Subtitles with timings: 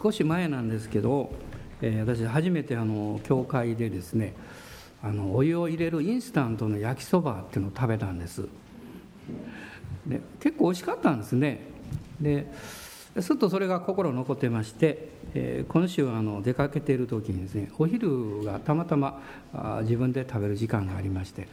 [0.00, 1.32] 少し前なんですけど、
[1.82, 4.34] えー、私初めてあの教会でですね
[5.02, 8.48] あのお湯を入れるインスタントの焼きそばっていうのを食べたんです。
[10.06, 11.60] で結構美味しかったんですね。
[12.20, 12.46] で
[13.20, 19.20] すっとそれが心残ってまして、えー、今週あの出かけている時にですねお昼がたまたま
[19.52, 21.48] あ自分で食べる時間がありまして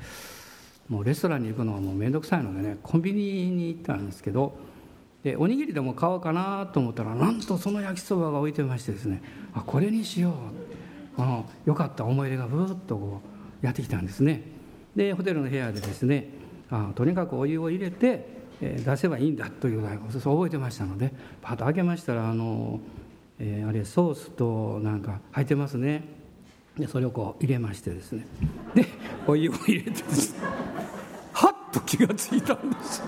[0.90, 4.56] もうレストランに行くのはもう面倒くさいのでねコンビニに行ったんですけど
[5.26, 9.24] でおにぎりでも買おうかなと思ったらなんとその焼きそばが置いてましてですね
[9.56, 10.36] あこれにしよ
[11.18, 13.22] うあのよかった思い出がブーッとこ
[13.64, 14.44] うやってきたんですね。
[14.96, 16.30] でホテルの部屋でですね
[16.70, 18.28] あとにかくお湯を入れて、
[18.62, 21.12] えー、出せばいいんだということそう覚えてましたので
[21.42, 22.80] パッと開けましたらあの、
[23.40, 26.04] えー、あれソースとなんか入ってますね。
[26.78, 28.28] でそれをこう入れましてですね。
[28.76, 28.86] で
[29.26, 30.48] お湯を入れてですね。
[31.34, 33.02] はっと気がついたんです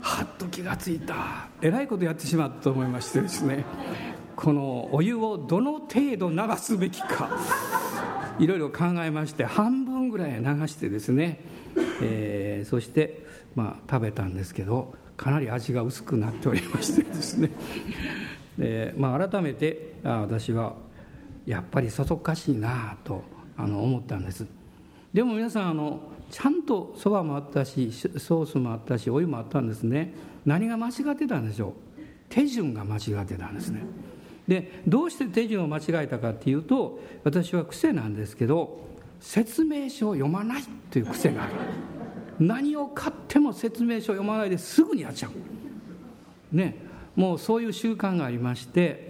[0.00, 1.48] はっと気がついた。
[1.60, 3.64] えらいことやってしまったと思いましてですね。
[4.36, 7.30] このお湯をどの程度流すべきか。
[8.38, 11.40] いろいろ考えまして半分ぐらい流してですね、
[12.00, 17.50] えー、そして、まあ、食べたんですけどかなり味が薄くなっておりましてですね。
[18.56, 20.74] で、まあ、改めてあ私は
[21.44, 23.22] やっぱりそそっかしいなと
[23.58, 24.46] あの思ったんです。
[25.12, 30.14] でも皆さんあのちゃんとそばもあったしソースもあったしお湯もあったんですね。
[30.46, 31.72] 何が間違ってたんでしょう？
[32.28, 33.82] 手順が間違ってたんですね。
[34.48, 38.80] でどうして手順を間違えたかっていうと私は癖なんですけど
[39.20, 41.52] 説明書を読まないという癖がある。
[42.38, 46.56] 何を買っても説明書を読まないですぐにやっちゃう。
[46.56, 46.76] ね。
[47.16, 49.09] もうそういう習慣がありまして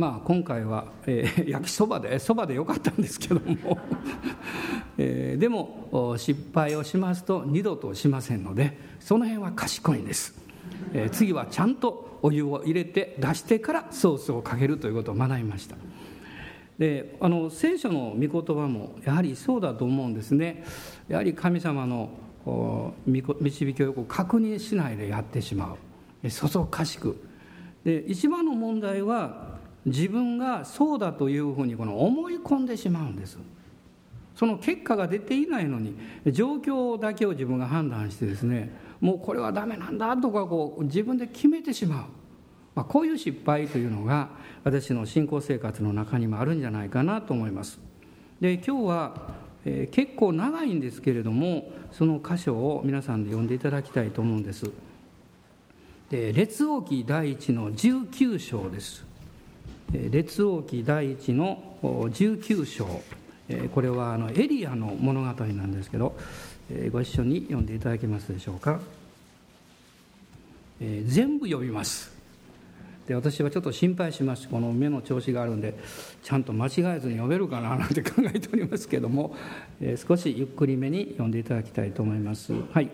[0.00, 3.78] まあ今回は、えー、 焼きそばでそばでよかったんですけども。
[4.96, 10.34] えー、でも失敗をしますと二度としませんのでその辺は賢いんです、
[10.92, 15.76] えー、次はちゃんとお湯を入れて出してからソースをかけるということを学びました。
[16.78, 20.64] であの聖書の御言葉もやはりそうだと思うんですね。
[21.08, 22.10] やはり神様の
[23.06, 25.76] 導きをよく確認しないでやってしま
[26.22, 26.30] う。
[26.30, 27.22] そそかしく。
[27.84, 29.49] で一番の問題は
[29.86, 33.38] 自分がそうだというふうにこの思い込んでしまうんです。
[34.34, 35.94] その結果が出ていないのに
[36.26, 42.04] 状況だけを自分が判断してですねもうこれはダメなんだとかこう自分で決めてしまう、
[42.74, 44.30] まあ、こういう失敗というのが
[44.64, 47.80] 私の信仰生活の中にもあるんじゃないかなと思います。
[48.40, 49.14] で今日は、
[49.66, 54.70] えー、結構長いんですけれどもその箇所を皆さんで読んでいただきたいと思うんです。
[56.08, 59.09] で列王記第一の19章です。
[59.92, 62.86] 列王記第一の19章。
[63.74, 66.16] これはあのエリアの物語なんですけど
[66.92, 68.80] ご一緒に読んでいただけますでしょうか。
[70.80, 72.12] 全部読みます。
[73.08, 74.48] で私はちょっと心配します。
[74.48, 75.74] この目の調子があるんで
[76.22, 79.34] ちゃんと間違えずに読めるかななんて考えておりますけども
[80.06, 82.52] 少しゆっくりめに読んでいただきたいと思います。
[82.72, 82.88] はい。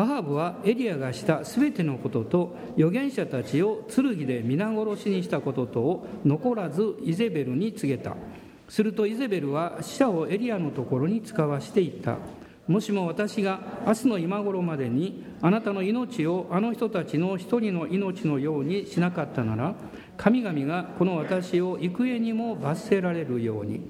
[0.00, 8.16] アハブはエリアがしたすべてのことと預言者たちを剣で皆殺しにしたこととを残らずイゼベルに告げた。
[8.66, 12.16] するとイゼベルは死者をエリアのところに使わしていった。
[12.66, 19.74] もしも私が明日の今頃までにあなたの命をあの人たちの一人の命のようにしなかったなら
[20.16, 23.82] 神々がこの私を幾重にも罰せられるように。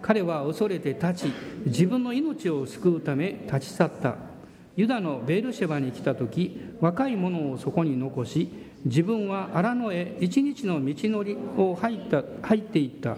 [0.00, 1.32] 彼は恐れて立ち
[1.66, 4.31] 自分の命を救うため立ち去った。
[4.76, 8.48] ユダのベールシェバに来た時若い者をそこに残し
[8.84, 13.16] 自分は荒野へ一日の道のりを入った入っていった。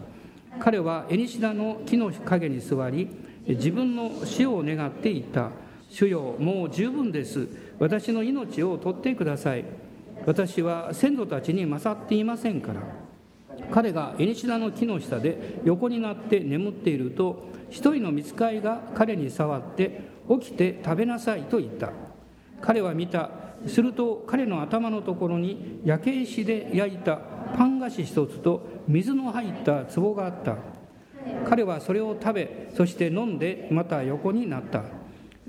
[0.60, 3.08] 彼はエニシダの木の陰に座り
[3.46, 5.50] 自分の死を願っていった。
[5.90, 7.48] 主よもう十分です。
[7.78, 9.64] 私の命を取ってください。
[10.26, 13.03] 私は先祖たちに勝っていませんから。
[13.70, 20.02] 彼がエニシダの木の下で横になって眠っていると一人の見つかいが彼に触って
[20.40, 21.90] 起きて食べなさいと言った。
[22.60, 23.30] 彼は見た。
[23.66, 27.16] すると彼の頭のところに焼け石で焼いた
[27.56, 30.56] パン菓子一つと水の入った壺があった。
[31.48, 34.84] 彼はそれを食べそして飲んでまた横になった。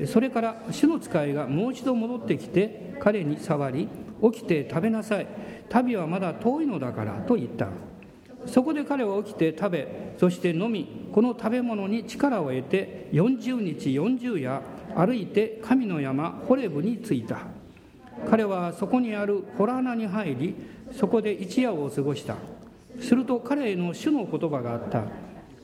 [0.08, 3.88] それから主の使いがもう一度戻ってきて彼に触り
[4.22, 5.28] 起きて食べなさい。
[5.70, 7.70] 旅はまだ遠いのだからと言った。
[8.46, 14.62] そこで彼は起きて食べそして飲みこの食べ物に力を得て40日40夜
[14.96, 17.40] 歩いて神の山ホレブに着いた。
[18.30, 20.56] 彼はそこにある洞穴に入り
[20.94, 22.36] そこで一夜を過ごした。
[23.02, 25.04] すると彼への主の言葉があった。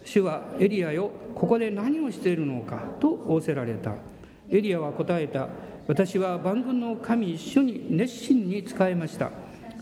[0.04, 3.96] 主はエリアよここで何をしているのかと仰せられた。
[4.50, 5.48] エリアは答えた。
[5.88, 9.32] 私は万軍の神主に熱心に仕えました。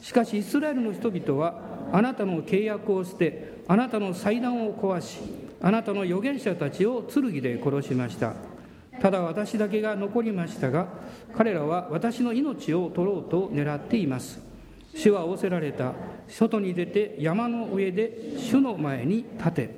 [0.02, 5.20] しかしイスラエルの人々はあなたの契約を捨てあなたの祭壇を壊し
[5.62, 8.34] あなたの預言者たちを剣で殺しました。
[9.02, 10.88] ただ私だけが残りましたが
[11.36, 14.40] 彼らは私の命を取ろうと狙っています。
[14.96, 15.94] 主は仰せられた。
[16.28, 19.76] 外に出て山の上で主の前に立て。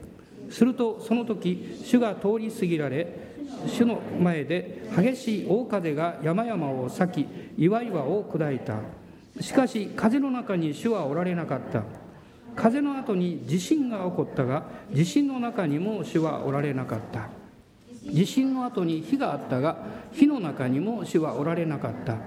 [0.50, 3.08] するとその時主が通り過ぎられ
[3.68, 7.28] 主の前で激しい大風が山々を裂き
[7.58, 8.80] 岩々を砕いた。
[9.40, 11.84] しかし風の中に主はおられなかった。
[12.56, 17.30] 風の後に地震が起こったが地震の中にも主はおられなかった。
[18.03, 19.77] 地震の後に火があったが
[20.12, 22.18] 火の中にも主はおられなかった。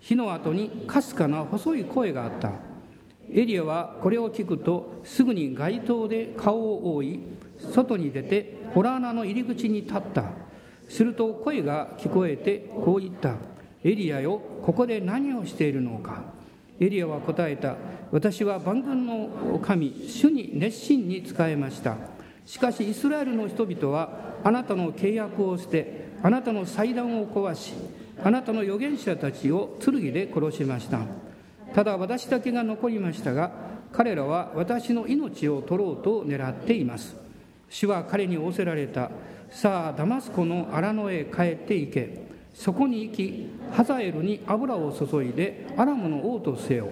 [0.00, 2.52] 火の後にかすかな細い声があった。
[3.32, 7.20] エリアはこれを聞くとすぐに街灯で顔を覆い
[7.72, 10.24] 外に出てホラー穴の入り口に立った。
[10.88, 13.36] すると声が聞こえてこう言った。
[13.84, 16.41] エリアよここで何をしているのか。
[16.82, 17.76] エリアは答えた。
[18.10, 21.96] 私は万軍の神主に熱心に仕えました。
[22.44, 27.72] しかしイスラエルの人々はあなたの契約を捨てあなたの祭壇を壊し
[28.22, 31.00] あなたの預言者たちを剣で殺しました。
[31.72, 33.52] ただ私だけが残りましたが
[33.92, 37.14] 彼らは私の命を取ろうと狙っています。
[37.70, 39.10] 主は彼に仰せられた。
[39.50, 42.31] さあダマスコの荒野へ帰って行け。
[42.54, 46.88] そこに行きハザエルに油を注いでアラムの王とせよ。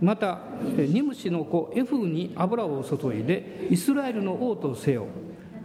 [0.00, 0.40] また
[0.76, 5.06] ニムシの子エフに油を注いでイスラエルの王とせよ。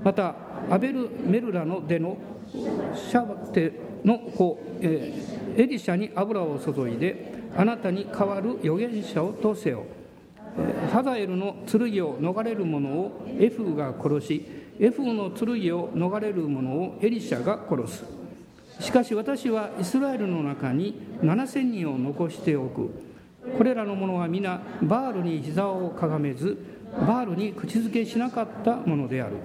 [0.03, 0.35] また
[0.69, 2.17] アベルメルラの出の
[2.51, 3.71] シャバテ
[4.03, 9.83] の子、エリシャに油を注いであなたに代わる預言者をとせよ。
[10.91, 14.45] ハザエルの剣を逃れる者をエフが殺し
[14.79, 18.20] エフの剣を逃れる者をエリシャが殺す。
[18.81, 22.89] しかし私はイスラエルの中に7000人を残しておく。
[23.57, 26.57] これらの者は皆バールに膝をかがめず
[27.07, 29.35] バールに口づけしなかったものである。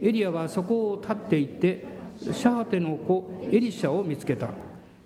[0.00, 1.84] エリアはそこを立っていって
[2.20, 4.48] シャーテの子エリシャを見つけた。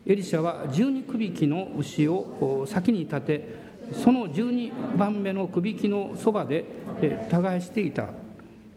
[0.07, 6.65] エリシャは12区引きの牛を先に立てその12番目の区引きのそばで
[7.31, 8.11] 耕していた。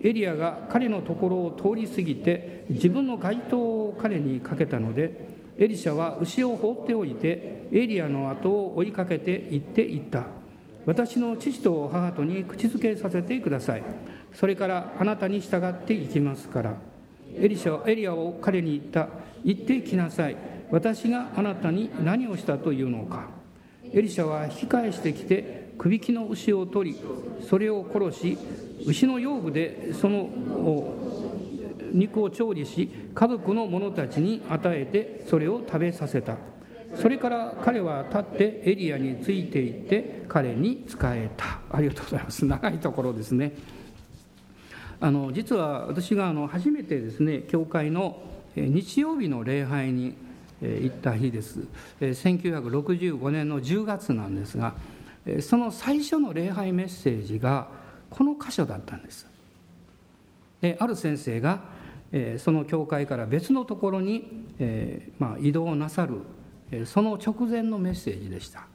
[0.02, 10.26] エリアが彼のところを通り過ぎて自分の街灯を彼にかけたのでエリシャは牛を放っておいてエリアの後を追いかけて行っていった。
[10.86, 13.84] 私の父と母とに口づけさせてください。
[14.34, 16.78] それからあなたに従っていきますから。
[17.36, 19.10] エリシャはエリアを彼に言った。
[19.44, 20.38] 行ってきなさい。
[20.72, 23.28] 私があなたに何をしたというのか。
[23.92, 27.00] エリシャは引き返してきてくびきの牛を取り
[27.42, 28.38] それを殺し
[28.86, 30.30] 牛の養具でその
[31.92, 36.38] 肉を調理し家族の者たちに与えてそれを食べさせた。
[36.96, 41.60] それから彼は立ってエリアについていって彼に仕えた。
[41.72, 42.46] ありがとうございます。
[42.46, 43.54] 長いところですね。
[45.00, 48.22] あの実は私があの初めてですね教会の
[48.56, 50.16] 日曜日の礼拝に
[50.62, 51.62] 行った日です。
[52.02, 54.74] 1965年の10月なんですが
[55.42, 57.70] その最初の礼拝メッセージが
[58.10, 59.28] この箇所だったんです。
[60.62, 61.62] である先生が
[62.12, 66.22] えその教会から別のところにえ、まあ、移動なさる
[66.72, 68.68] えその直前のメッセージでした。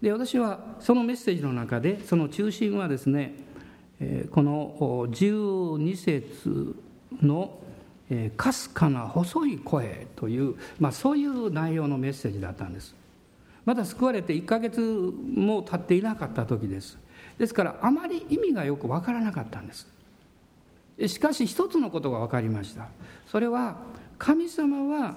[0.00, 3.34] で私はそのメッセージの中でその中心はですね
[4.00, 4.76] えこの
[5.10, 6.76] 12節
[7.22, 7.58] の
[8.36, 12.94] 「かすかな細い声」という、まあ、そういう内容のメッセージだったんです。
[13.64, 16.98] まだ救われて1ヶ月も経っていなかった時です。
[17.38, 19.86] ですからあまり意味がよく分からなかったんです。
[21.06, 22.88] しかし一つのことが分かりました。
[23.26, 23.76] それは
[24.18, 25.16] 神様は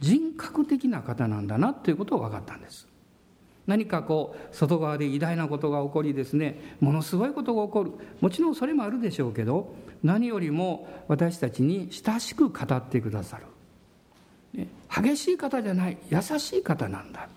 [0.00, 2.86] 人格的な方なんだなということを分かったんです。
[3.66, 6.76] 何かこう外側で偉大なことが起こりですね。
[6.80, 7.92] ものすごいことが起こる。
[8.20, 14.66] もちろんそれもあるでしょうけど何よりも私たちに親しく語ってくださる。
[14.88, 17.28] 激しい方じゃない優しい方なんだ。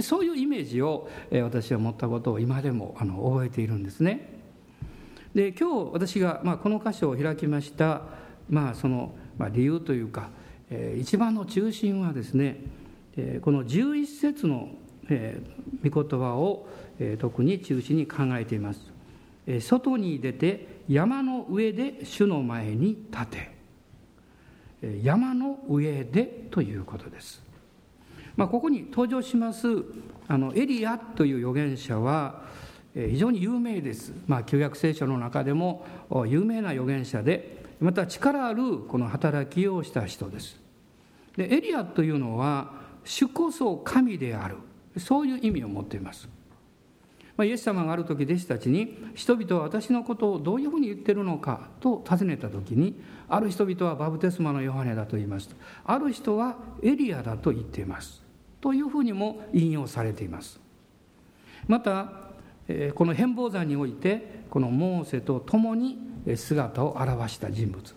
[0.00, 4.40] そういうイメージを私は持ったことを今でも覚えているんですね。
[5.34, 8.02] で今日私が、この箇所を開きました、
[8.48, 9.14] まあ、その、
[9.52, 10.30] 理由というか、
[10.98, 12.60] 一番の中心はですね、
[13.42, 14.68] この11節の、
[15.08, 16.68] 御言葉を、
[17.18, 18.92] 特に中心に考えています。
[19.60, 23.50] 外に出て山の上で主の前に立て
[25.02, 27.41] 山の上でということです。
[28.36, 29.68] まあ、ここに登場します
[30.28, 32.42] あのエリアという預言者は
[32.94, 35.86] 非常に有名です、まあ、旧約聖書の中でも
[36.26, 40.60] 有名な預言者でまた力あるこの働きをした人です。
[41.36, 42.70] でエリアというのは
[43.04, 44.56] 主こそ神である。
[44.98, 46.28] そういう意味を持っています。
[47.36, 53.00] まあ、イエス様がある時弟子たちに人々は私のことをどういうふうに言ってるのかと尋ねた時に
[53.32, 55.48] ある人々はバブテスマのヨハネだと言います。
[55.86, 58.22] ある人はエリアだと言っています。
[58.60, 60.60] というふうにも引用されています。
[61.66, 62.12] また
[62.94, 65.98] この変貌山においてこのモーセと共に
[66.36, 67.94] 姿を現した人物。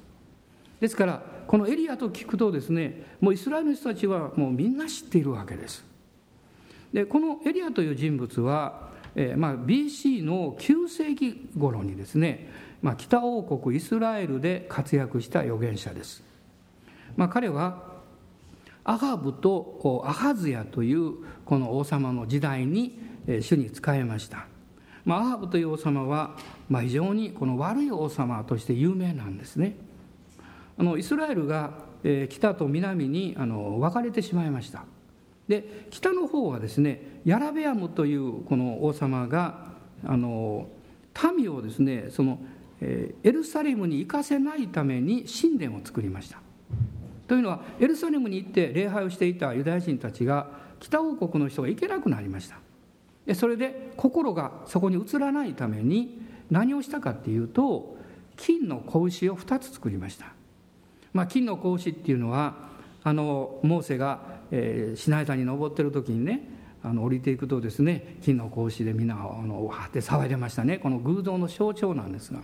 [0.80, 5.84] ですからこのエリアと聞くとですねもうイスラエルの人たちはもうみんな知っているわけです。
[6.94, 12.50] でこのエリアという人物は、えまあ、BC の9世紀頃にですね、
[12.86, 16.24] まあ、北王国イスラエルで活躍した預言者です、
[17.18, 17.82] まあ、彼は
[18.84, 21.14] アハブとアハズヤという
[21.46, 23.00] この王様の時代に
[23.42, 24.46] 主に仕えました。
[25.04, 26.38] まあ、アハブという王様は、
[26.70, 29.76] まあ、非常にこの悪い王様として有名なんですね。
[30.78, 31.72] あのイスラエルが、
[32.04, 34.84] え、北と南にあの分かれてしまいました。
[35.48, 39.74] で北の方はですねヤラベアムというこの王様が
[40.04, 40.68] あの
[41.36, 42.40] 民をですねその、
[42.82, 46.40] エルサレムに行かせないために神殿を作りました。
[47.28, 50.48] というのはエルサレムに行って礼拝をしていたユダヤ人たちが
[50.80, 52.60] 北王国の人が行けなくなりました。
[53.34, 57.98] それで心がそこに移らないために何をしたかっていうと
[58.38, 60.28] 金の子牛を2つ作りました、
[61.14, 62.56] まあ、金の子牛っていうのは
[63.04, 64.20] あのモーセが、
[64.52, 66.50] えー、シナイ山に登ってる時にね
[66.84, 70.78] あの降りていくとですね金の格子でみんなあのわって騒いでましたね。
[70.78, 72.42] この偶像の象徴なんですが。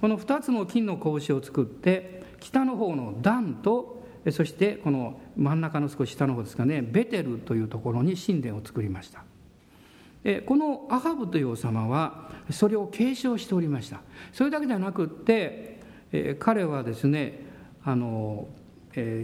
[0.00, 9.24] この2つの金の格子を作って北の方のダンとそしてこの真ん中の少し下の方ですかねベテルというところに神殿を作りました。
[10.46, 14.00] このアハブという王様はそれを継承しておりました。
[14.32, 15.80] それだけじゃなくって
[16.40, 17.46] 彼はですね
[17.84, 18.48] あの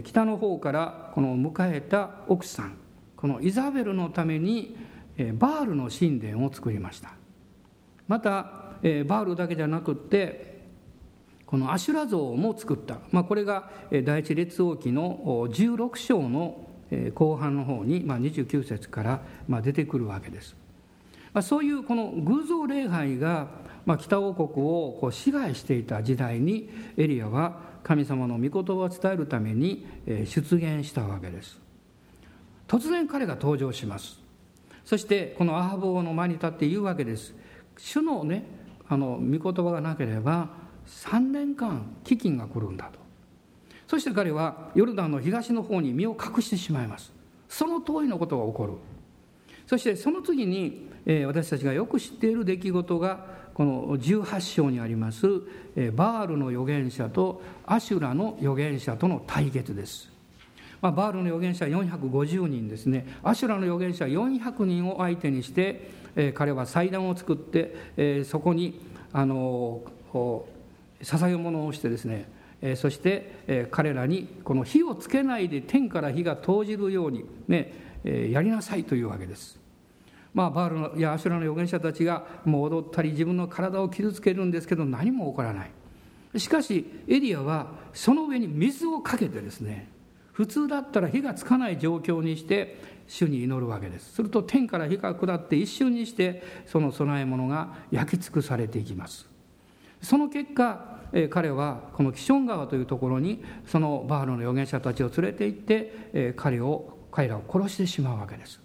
[0.03, 2.77] 北の方からこの迎えた奥さん
[3.17, 4.77] このイザベルのために
[5.33, 7.11] バールの神殿を作りました。
[8.07, 8.29] また
[8.81, 10.52] バールだけじゃなくって
[11.53, 13.69] このアシュラ像も作った、まあ、これが
[14.05, 16.67] 第一列王記の16章の
[17.13, 19.21] 後半の方に、まあ、29節から
[19.61, 20.55] 出てくるわけです。
[21.31, 23.49] まあ、そういうこの偶像礼拝が、
[23.85, 31.59] まあ、北王国をこう支配していた時代にエリアは神様の御言葉を伝えるために出現したわけです。
[32.67, 34.19] 突然彼が登場します。
[34.85, 37.35] そしてこのアハブ王の前に立って言うわけです。
[37.77, 38.43] 主のね
[38.89, 42.99] あの御言葉がなければ3年間飢饉が来るんだと。
[43.87, 47.11] そして彼はヨルダンの東の方に身を隠してしまいます。
[47.47, 48.73] その通りのことが起こる。
[49.67, 55.27] そしてその次にえ私たちがよく知っている出来事がこの18章にあります
[55.75, 60.11] えバールの預言者とアシュラの預言者との対決です。
[60.81, 63.07] まあ、バールの預言者450人ですね。
[63.23, 68.81] アシュラの預言者400人を相手にして、え彼は祭壇を作って、えそこに
[69.13, 69.81] あの
[71.03, 72.27] 捧げ物をしてですね、
[72.75, 77.73] そして、彼らにこの火をつけないで天から火が投じるようにね、
[78.31, 79.59] やりなさいというわけです。
[80.33, 85.71] まあ、バールのやアシュラの預言者たちがもう踊ったり自分の体を傷つけるんですけど何も起こらない。
[86.39, 89.87] しかしエリアはその上に水をかけてですね
[90.31, 94.13] 普通だったら火がつかない状況にして主に祈るわけです。
[94.13, 99.27] すると天から火が下って一瞬にしてその供え物が焼き尽くされていきます。
[100.01, 100.92] その結果
[101.29, 108.59] 彼はこのキション川というところにそのバールの預言者たちを連れて行って彼を彼らを殺してしまうわけです。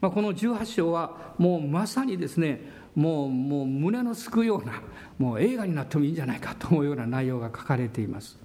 [0.00, 2.60] まあ、この18章はもうまさにですね
[2.94, 4.82] もうもう胸のすくような
[5.18, 8.38] もう映画になってもいいんじゃないかと思うような内容が書かれています。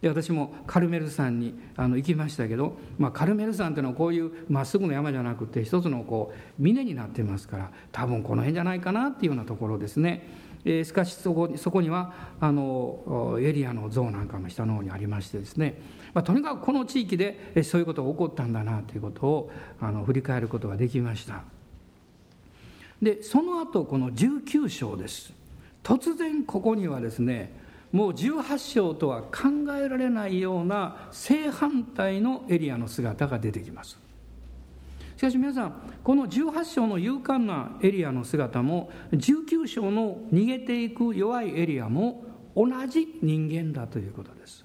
[0.00, 10.28] で私もカルメル山にあの行きましたけど、まあ、カルメル山っていうのはこういうまっすぐの山じゃなくて一つのこう峰になってますから多分この辺じゃないかなっていうようなところですね。
[10.64, 15.80] えしかしそこそこにはあのエリアの像なんかも下の方にありましてですね、
[16.14, 21.42] まあ、とにかくこの地域でそういうことが起こったんだなということをあの振り返ることができました。
[23.00, 25.32] でその後この19章です。
[25.82, 27.52] 突然ここにはですね
[27.90, 33.98] もう18章とは考えられないような正反対のエリアの姿が出てきます。
[35.22, 42.24] しかし皆さんこの18章の勇敢なエリアの姿も19章の逃げていく弱いエリアも
[42.56, 44.64] 同じ人間だということです。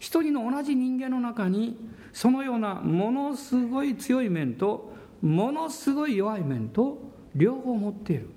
[0.00, 1.78] 一人の同じ人間の中に
[2.12, 6.98] そのようなものすごい強い面とものすごい弱い面と
[7.34, 8.28] 両方持っている、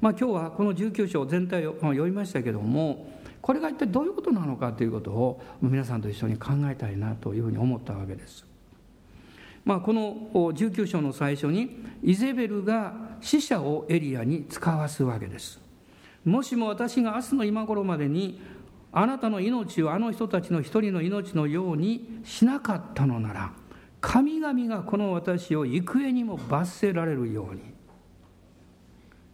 [0.00, 8.50] まあ、今日はこの19章全体を読みましたけどもこれが一体どういうことなのかということを皆さんと一緒に考えたいなというふうに思ったわけです。
[9.64, 15.60] まあ、この19章の最初にイゼベルが死者をエリアに使わすわけです。
[16.24, 18.40] もしも私が明日の今頃までに
[18.92, 23.52] あなたの命をあの人たちの一人の命のようにしなかったのなら
[24.00, 27.72] 神々がこの私を幾重にも罰せられるように。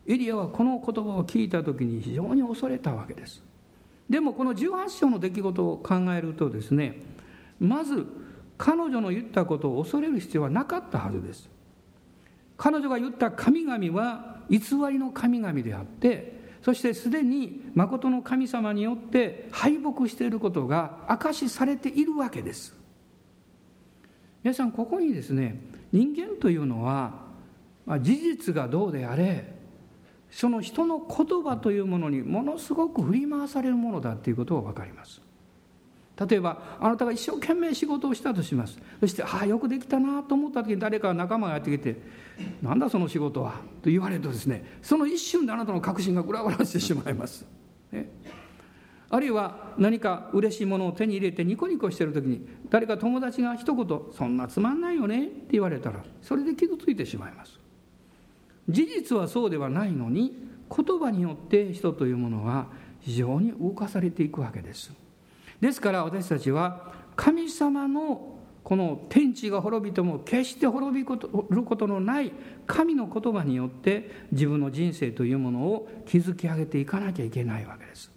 [0.06, 3.42] エリアはこの言葉を聞いた時に非常に恐れたわけです。
[4.08, 7.02] でもこの18章の出来事を考えるとですね
[7.60, 8.06] まず
[8.58, 11.48] 彼女の言ったことを恐れる必要はなかったはずです。
[12.56, 14.58] 彼女が言った神々は偽
[14.90, 22.76] りの神々であってそしてすでに誠の神様によって敗北していることが証しされているわけです。
[24.42, 25.60] 皆さんここにですね
[25.92, 27.14] 人間というのは、
[27.86, 29.56] まあ、事実がどうであれ
[30.30, 35.27] その人の言葉というものにものすごく振り回されるものだということが分かります。
[36.18, 38.78] 例えばあなたが一生懸命仕事をしたとします。
[38.98, 41.96] そしてああよくできたなと思った時に誰か仲間がやってきて
[42.60, 47.46] 「なんだその仕事は」と言われるとですねその一瞬であなたの確信がぐらぐらしてしまいます、
[47.92, 48.10] ね、
[49.10, 57.58] あるいは何か嬉しいものを手に入れてニコニコしてる時に誰か友達が一言「そんなつまんないよね」って言われたらそれで傷ついてしまいます。
[58.68, 60.36] 事実はそうではないのに
[60.68, 62.66] 言葉によって人というものは
[63.00, 64.92] 非常に動かされていくわけです。
[65.60, 72.32] ですから私たちは神様のこの天地が滅びても決して滅びることのない
[72.66, 78.10] 神の言葉によって自分の人生というものを築き上げていかなきゃいけないわけです。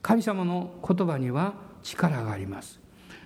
[0.00, 2.80] 神様の言葉には力があります。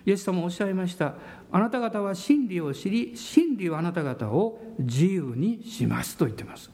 [0.06, 1.14] イエス様おっしゃいました。
[1.52, 6.70] あなた方は真理を知り真理はあなた方を自由にしますと言ってます。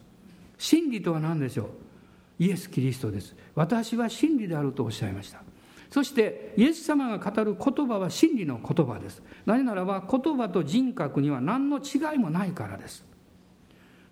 [0.57, 1.69] 真理とは何でしょう？
[2.39, 3.35] イエス・キリストです。
[3.55, 5.43] 私は真理であるとおっしゃいました。
[5.93, 9.23] そしてイエス様が語る言葉は真理の言葉です。
[9.45, 13.05] 何ならば言葉と人格には何の違いもないからです、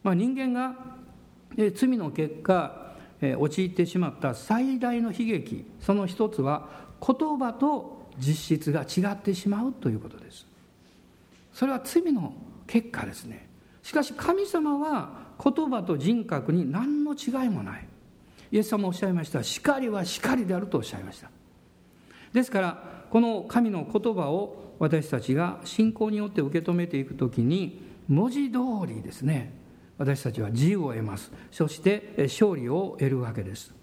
[0.03, 0.77] まあ、人間が
[1.75, 6.69] 罪の結果陥ってしまった最大の悲劇その一つは
[7.01, 10.47] 言葉と実質が違ってしまうということです。
[11.55, 12.35] それは罪の
[12.67, 13.49] 結果ですね。
[13.83, 17.89] しかし神様は言葉と人格に何の違いもない。
[18.53, 19.41] イエス様おっしゃいました。
[19.41, 21.31] 光は光であるとおっしゃいました。
[22.33, 29.53] ですからこの神の言葉を私たちが信仰によって受け止めていくときに文字通りですね
[29.99, 31.31] 私たちは自由を得ます。
[31.51, 33.75] そして勝利を得るわけです。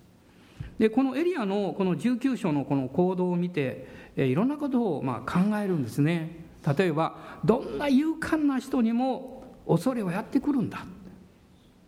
[0.80, 6.48] でこのエリアのこの19章のこの行動を見ていろんなことをまあ考えるんですね。
[6.78, 10.86] 例えばどんな勇敢な人にも恐れはやってくるんだ、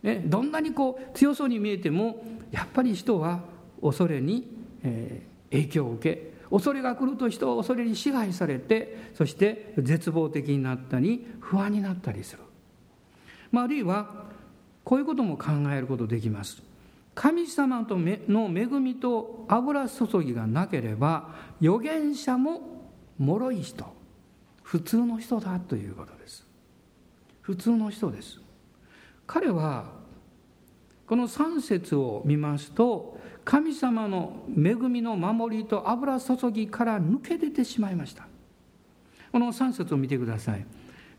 [0.04, 3.42] ね、どんなにこう強そうに見えてもやっぱり人は
[3.82, 4.48] 恐れに、
[5.52, 12.44] 影響を受け恐れが来ると人は恐れに支配されてそして絶望的になったり不安になったりする、
[13.52, 14.26] まあ、あるいは
[14.84, 16.64] こういうことも考えることできます。
[17.14, 23.86] 神様との恵みと油注ぎがなければ預言者も脆い人
[24.64, 26.46] 普通の人だということです。
[27.42, 28.40] 普通の人です。
[29.28, 29.86] 彼は
[31.08, 33.19] この3節を見ますと
[33.50, 38.28] 神様の恵みの守りと油注ぎから抜け出てしまいました。
[39.32, 40.64] この3節を見てください。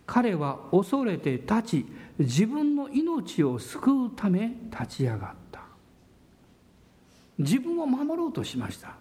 [0.06, 1.86] 彼は恐れて立ち
[2.20, 5.62] 自分の命を救うため立ち上がった。
[7.36, 8.94] 自分を守ろうとしました。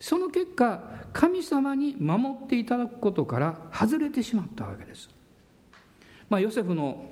[0.00, 5.10] その結果神様に守っていただくことから外れてしまったわけです。
[6.30, 7.04] まあヨセフの、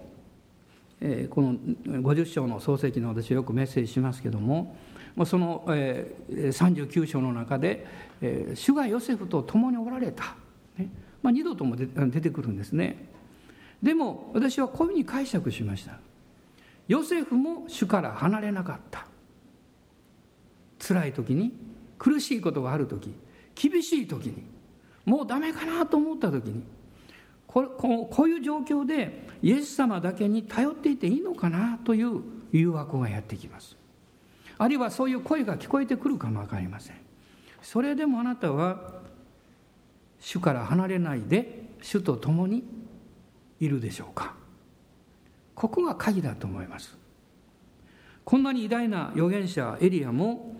[1.03, 4.75] え、この50章の創世記の私はよくメッセージしますけども
[5.25, 7.87] その、えー、39章の中で、
[8.21, 10.35] えー、主がヨセフと共におられた、
[10.77, 10.89] ね。
[11.23, 11.87] まあ、二度とも出
[12.21, 13.09] てくるんですね。
[13.83, 15.99] でも私はこういうふうに解釈しました。
[16.89, 19.07] ヨセフも主から離れなかった。
[20.87, 21.53] 辛い時に
[21.99, 23.15] 苦しいことがある時
[23.55, 24.45] 厳しい時に
[25.07, 26.63] もうダメかなと思った時に
[27.47, 32.21] こここういう状況でイエス様だけに頼っていていいのかなという
[32.53, 33.77] 誘惑がやってきます。
[34.59, 36.97] あるいはそういう声が聞こえてくるかも分かりません。
[37.63, 39.01] それでもあなたは
[40.21, 42.65] 主から離れないで主と共に
[43.61, 44.35] いるでしょうか。
[45.55, 46.97] ここが鍵だと思います。
[48.25, 50.57] こんなに偉大な預言者エリアも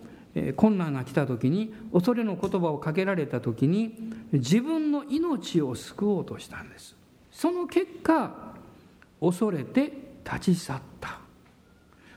[0.55, 6.95] 困難が来た時に恐れの言葉をかけられた時に自分の命を救おうとしたんです。
[7.31, 8.53] その結果
[9.19, 9.91] 恐れて
[10.23, 10.94] 立ち去った。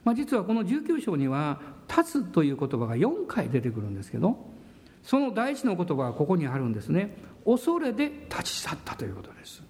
[0.04, 4.38] まあ、実はこの19章には「立つ」という言葉が4回出てくるんですけど
[5.02, 7.16] その第一の言葉がここにあるんですね。
[7.44, 9.62] 恐れで立ち去ったということです。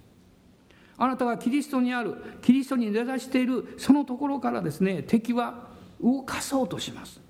[0.97, 5.69] あなたがキリストにあるキリストに根ざしているそのところからですね敵は
[6.03, 7.21] 動かそうとします。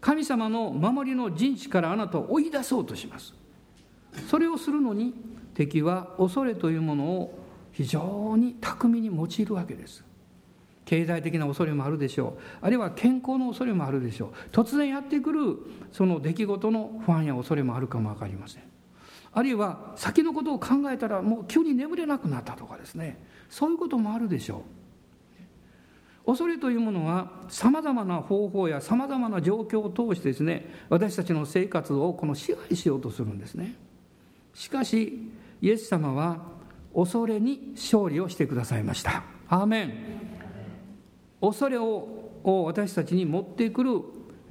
[0.00, 3.34] 神様の守りの陣地からあなたを追い出そうとします。
[4.28, 5.14] それをするのに
[5.54, 7.38] 敵は恐れというものを
[7.72, 10.09] 非常に巧みに用いるわけです。
[10.90, 12.42] 経済的な恐れもあるでしょう。
[12.62, 14.50] あるいは健康の恐れもあるでしょう。
[14.50, 15.56] 突然やってくる
[15.92, 18.64] その出来事の不安や恐れもあるかも分かりません。
[19.32, 23.24] あるいは先のことを考えたらもう急に眠れなくなったとかですね。
[23.48, 24.64] そういうこともあるでしょ
[26.26, 26.30] う。
[26.32, 33.76] 恐れというものはさまざまな方法やさまざまな状況を通してですね私たちの生活をこの支配しようとするんですね。
[34.54, 35.30] しかし
[35.62, 36.38] イエス様は
[36.92, 39.22] 恐れに勝利をしてくださいました。
[39.48, 40.29] アーメン。
[41.40, 42.30] 恐れを
[42.66, 44.00] 私たちに持ってくる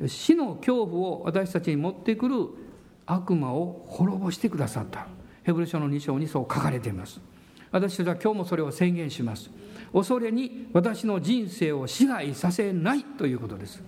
[0.08, 2.36] 死の恐怖を私たちに持ってくる
[3.06, 5.08] 悪魔を滅ぼしてくださった。
[5.44, 7.20] ヘブル書の2章にそう書かれています。
[7.72, 9.50] 私たちは今日もそれを宣言します。
[9.92, 13.84] 恐れに私の人生を支配させないということです。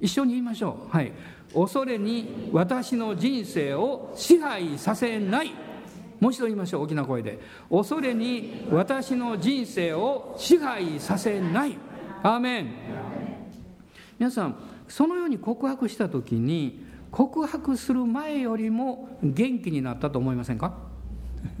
[0.00, 0.96] 一緒に言いましょう。
[0.96, 1.12] はい。
[1.54, 5.52] 恐れに私の人生を支配させない。
[6.20, 6.82] もう一度言いましょう。
[6.84, 7.38] 大きな声で。
[7.70, 11.76] 恐れに私の人生を支配させない。
[12.22, 12.70] アーメン
[14.18, 14.56] 皆さん
[14.88, 20.74] そのように告白した時に告白する前よりも元気になったと思いませんか？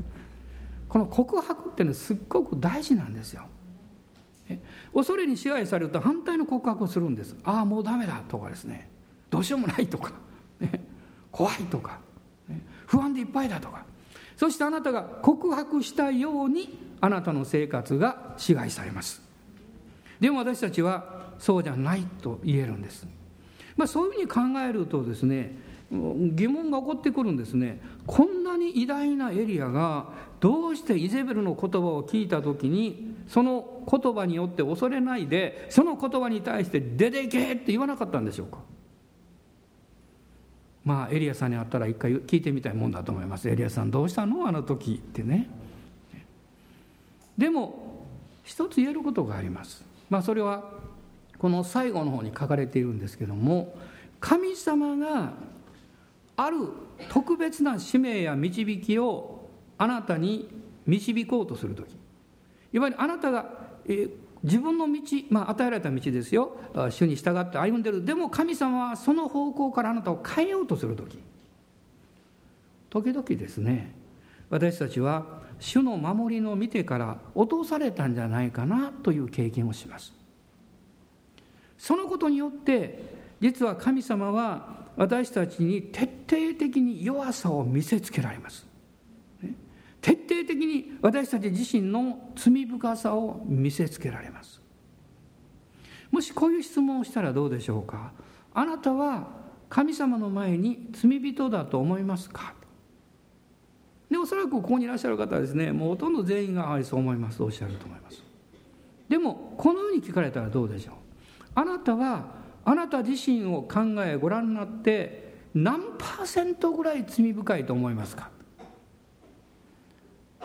[0.88, 3.44] この告白っていうのはすっごく大事なんですよ。
[4.92, 7.36] 恐れに支配されると反対の告白をするんです。
[7.44, 8.90] ああもうダメだとかですね。
[9.30, 10.12] どうしようもないとか、
[11.30, 12.00] 怖いとか、
[12.86, 13.84] 不安でいっぱいだとか。
[14.36, 19.29] そしてあなたが告白したようにあなたの生活が支配されます。
[20.20, 23.06] でも私たちはそうじゃないと言えるんです、
[23.76, 25.56] まあ、そういうふうに考えるとですね
[25.90, 27.80] 疑問が起こってくるんですね。
[28.06, 30.06] こんなに偉大なエリアが
[30.38, 38.58] どうしてイゼベルの言葉を聞いた時にその言葉によって恐れないでその言葉に対して「出ていけ!」って言わなかったんでしょうか。
[40.84, 43.48] まあエリアさんに会ったら一回聞いてみたいもんだと思います。
[43.48, 44.46] エリアさんどうしたの？
[44.46, 45.50] あの時ってね。
[47.36, 48.06] でも
[48.44, 49.84] 一つ言えることがあります。
[50.10, 50.64] まあそれは
[51.38, 53.74] この最後の方に書かれているんですけども
[54.20, 55.32] 神様が
[56.36, 56.56] ある
[57.08, 60.48] 特別な使命や導きをあなたに
[60.86, 61.96] 導こうとする時。
[62.72, 63.50] いわゆるあなたが、
[63.86, 64.08] え、
[64.42, 66.56] 自分の道、まあ、与えられた道ですよ。
[66.90, 68.04] 主に従って歩んでる。
[68.04, 71.18] でも神様はその方向からあなたを変えようとする時。
[72.90, 73.94] 時々ですね
[74.50, 80.12] 私たちは主の守りの見てから落とされたんじゃないかなという経験をします。
[81.78, 88.66] そのことによって実は神様は私たちに徹底的に弱さを見せつけられます。
[90.00, 94.60] 徹底的に私たち自身の罪深さを見せつけられます。
[96.10, 98.12] もしこういう質問をしたらどうでしょうか？
[98.52, 99.28] あなたは
[99.68, 102.54] 神様の前に罪人だと思いますか？
[104.10, 108.22] でおそらくここにいらっしゃる方はですねもうほとんど全員があそう思いますとおっしゃると思います。
[109.08, 110.94] でもこのように聞かれたらどうでしょう。
[111.54, 118.30] あなたはあなた自身を考えご覧になって何パーセントぐらい罪深いと思いますか？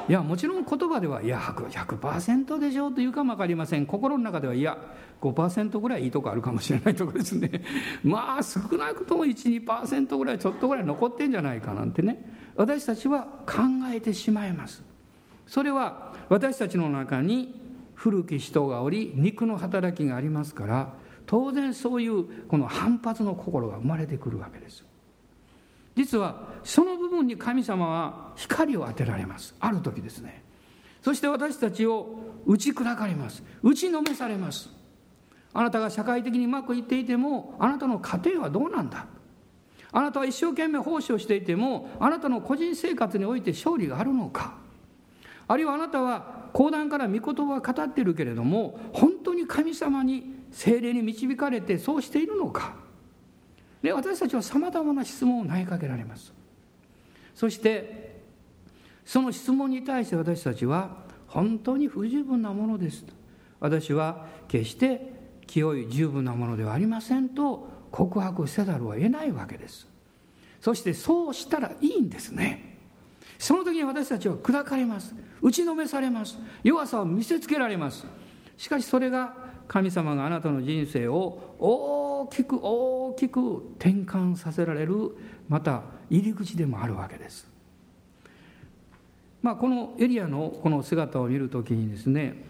[0.07, 3.85] いやもちろん言葉ではいや100%でしょうというかも分かりません。
[3.85, 4.77] 心の中ではいや
[5.21, 7.63] 5%ぐらいいいとこあるかもしれないとこですね。
[8.03, 12.44] まあ少なくとも12%ぐらいちょっとぐらい残ってんじゃないかなんてね。
[12.55, 13.61] 私たちは考
[13.93, 14.83] えてしまいます。
[15.47, 17.53] それは私たちの中に
[17.93, 20.93] 古き人がおり肉の働きがありますから
[21.25, 24.83] 当然そういうこの反発の心が生まれてくるわけです。
[25.95, 29.55] 実はその部分に神様は光を当てられます。
[29.59, 30.43] ある時ですね。
[31.01, 33.43] そして私たちを打ち砕かれます。
[33.63, 34.69] 打ちのめされます。
[35.53, 39.05] あなたが社会的にうまくいっていてもあなたの家庭はどうなんだ。
[39.95, 44.55] あなたは一生懸命奉仕をしていてもあなたの個人生活において勝利があるのか。
[45.47, 52.75] あるいはあなたは講談から御言葉を語っているけれども本当に神様に精霊に導かれてそうしているのか。
[53.81, 56.33] で私たちはさまざまな質問を投げかけられます。
[57.33, 58.19] そして
[59.05, 60.89] その質問に対して私たちは
[61.27, 63.05] 本当に不十分なものです。
[63.61, 65.13] 私は決して
[65.47, 69.87] 清い十分なものではありませんと告白せざるを得ないわけです。
[70.59, 72.77] そしてそうしたらいいんですね。
[73.39, 75.15] その時に私たちは砕かれます。
[75.41, 76.37] 打ちのめされます。
[76.61, 78.05] 弱さを見せつけられます。
[78.57, 79.33] しかしそれが
[79.69, 85.15] 神様があなたの人生を大きく大きく転換させられる
[85.47, 87.47] また入り口でもあるわけです。
[89.41, 92.43] まあ、このエリアのこの姿を見るときにですね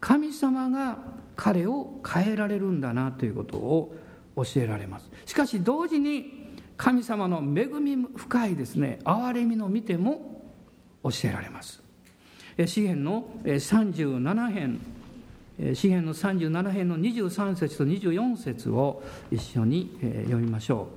[0.00, 0.98] 神様が
[1.36, 3.94] 彼を変えられるんだなということを
[4.44, 5.10] 教えられます。
[5.26, 10.42] しかし同時に神様の恵み深いですね憐れみの見ても
[11.02, 11.82] 教えられます。
[12.66, 14.80] 詩篇の37編
[15.74, 20.88] 詩篇の37編の23節と24節を一緒に読みましょ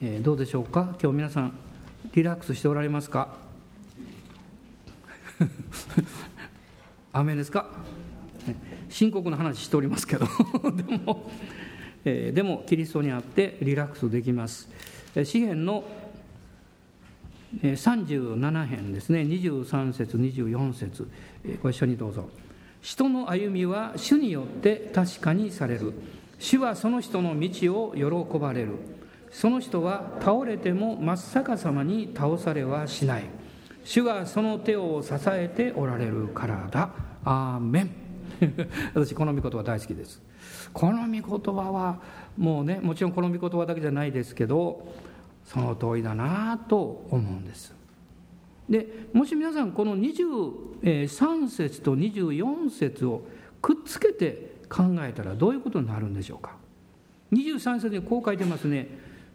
[0.00, 0.96] う、どうでしょうか？
[1.02, 1.58] 今日皆さん
[2.14, 3.36] リラックスしておられますか？
[7.12, 7.66] 雨ですか？
[8.88, 10.26] 深刻な話しておりますけど。
[10.72, 11.30] でも、
[12.04, 14.68] えー、でもキリストにあってリラックスできます。
[15.24, 15.84] 詩篇の
[17.62, 19.22] 37編ですね。
[19.22, 21.08] 23節24節。
[21.62, 22.28] ご一緒にどうぞ。
[22.80, 25.92] 人の歩みは主によって確かにされる。
[26.38, 28.72] 主はその人の道を喜ばれる。
[29.30, 33.24] その人は倒れても真っ逆さまに倒されはしない。
[33.84, 36.90] 主がその手を支えておられるからだ。
[37.24, 38.07] アーメン。
[38.94, 40.22] 私この御言葉大好きです。
[40.72, 42.00] この御言葉は
[42.36, 44.86] もうねもちろんこの御言葉だけじゃないですけど
[45.44, 47.74] その通りだなと思うんです。
[48.68, 53.22] でもし皆さんこの23節と24節を
[53.62, 56.56] くっつけて考えたらどういうことになるんでしょうか。
[57.32, 58.88] 23節にこう書いてますね。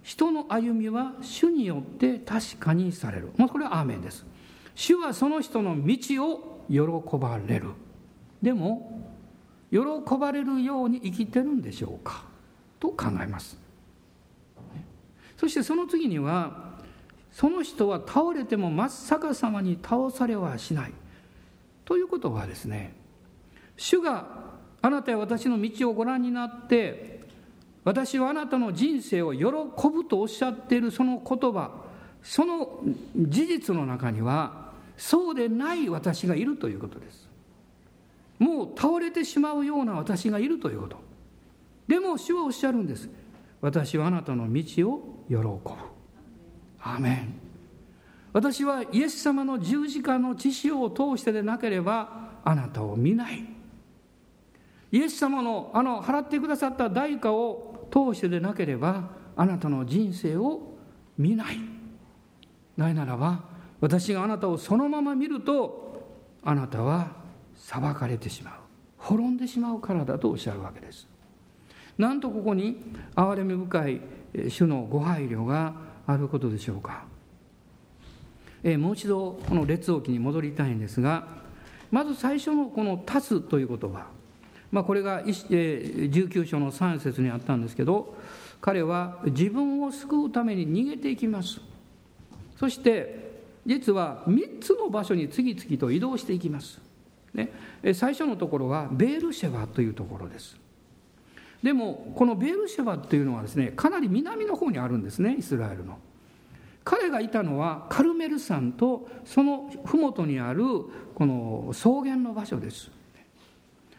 [0.04, 4.26] 人の歩みは主によって確かにされる、まあ、これはアーメンです。
[4.76, 7.70] 主はその人の道を喜ばれる。
[8.44, 9.02] でも
[9.72, 9.80] 喜
[10.20, 12.26] ばれるように生きてるんでしょうか？
[12.80, 13.58] と考えます。
[15.38, 16.74] そしてその次には
[17.32, 20.94] その人は倒れても真っ逆さまに倒されはしない。
[21.86, 22.94] ということはですね
[23.78, 24.28] 主が
[24.82, 27.22] あなたや私の道をご覧になって
[27.86, 31.72] 私はあなたの人生を喜ぶとおっしゃっているその言葉
[32.22, 32.82] その
[33.16, 37.28] 事実の中にはそうでない私がいるということです。
[38.40, 40.98] もう倒れてしまうような私がいるということ。
[41.88, 43.10] でも主はおっしゃるんです。
[43.62, 45.60] 私はあなたの道を喜ぶ。
[46.82, 47.34] アメン。
[48.34, 53.46] 私はイエス様の十字架の血潮を通してでなければあなたを見ない。
[54.92, 60.76] イエス様のあの払ってくださった代価を通してでなければあなたの人生を
[61.18, 61.58] 見ない。
[62.76, 63.44] ないならば
[63.80, 66.12] 私があなたをそのまま見ると
[66.44, 67.23] あなたは
[67.64, 68.54] 裁かれてしまう。
[68.98, 71.08] 滅んでしまうからだとおっしゃるわけです。
[71.98, 72.78] なんとここに
[73.16, 74.02] 憐れみ深い
[74.50, 75.74] 主のご配慮が
[76.06, 77.06] あることでしょうか。
[78.64, 81.28] えもう一度この列王記に戻りたいんですが
[81.92, 84.08] まず最初のこの「立つ」という言葉、
[84.72, 88.16] まあ、これが19章の3節にあったんですけど
[88.62, 91.60] 彼は自分を救うために逃げていきます。
[92.56, 96.82] そして実は3つの場所に次々と移動していきます、
[97.34, 97.52] ね、
[97.94, 100.58] 最初のところはベールシェバというところです。
[101.64, 105.98] でもこのベールシェバっていうのはですねかなり南の方にあるんですねイスラエルの。
[106.84, 110.64] 彼がいたのはカルメル山とその麓にある
[111.16, 112.92] この草原の場所です。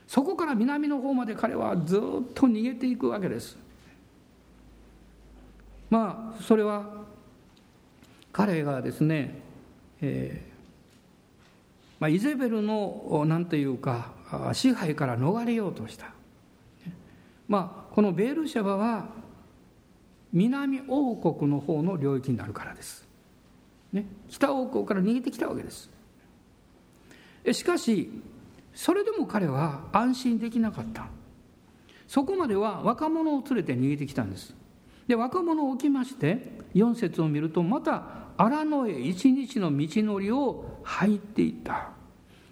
[0.07, 2.01] そこから南の方まで彼はずっ
[2.35, 3.57] と逃げていくわけです。
[5.89, 7.05] まあそれは
[8.31, 9.41] 彼がですね、
[10.01, 10.54] えー
[12.05, 14.13] まあ、イゼベルの何というか
[14.53, 16.13] 支配から逃れようとした。
[17.49, 19.09] まあこのベールシャバは
[20.31, 23.09] 南王国の方の領域になるからです、
[23.91, 25.89] ね、北王国から逃げてきたわけです。
[27.53, 28.11] しかし
[28.75, 31.07] それでも彼は安心できなかった。
[32.07, 34.55] そこまでは若者を連れて逃げてきたんです。
[35.09, 41.91] で若者を置きまして4節を見るとまた荒野へ一日の道のりを入っていった。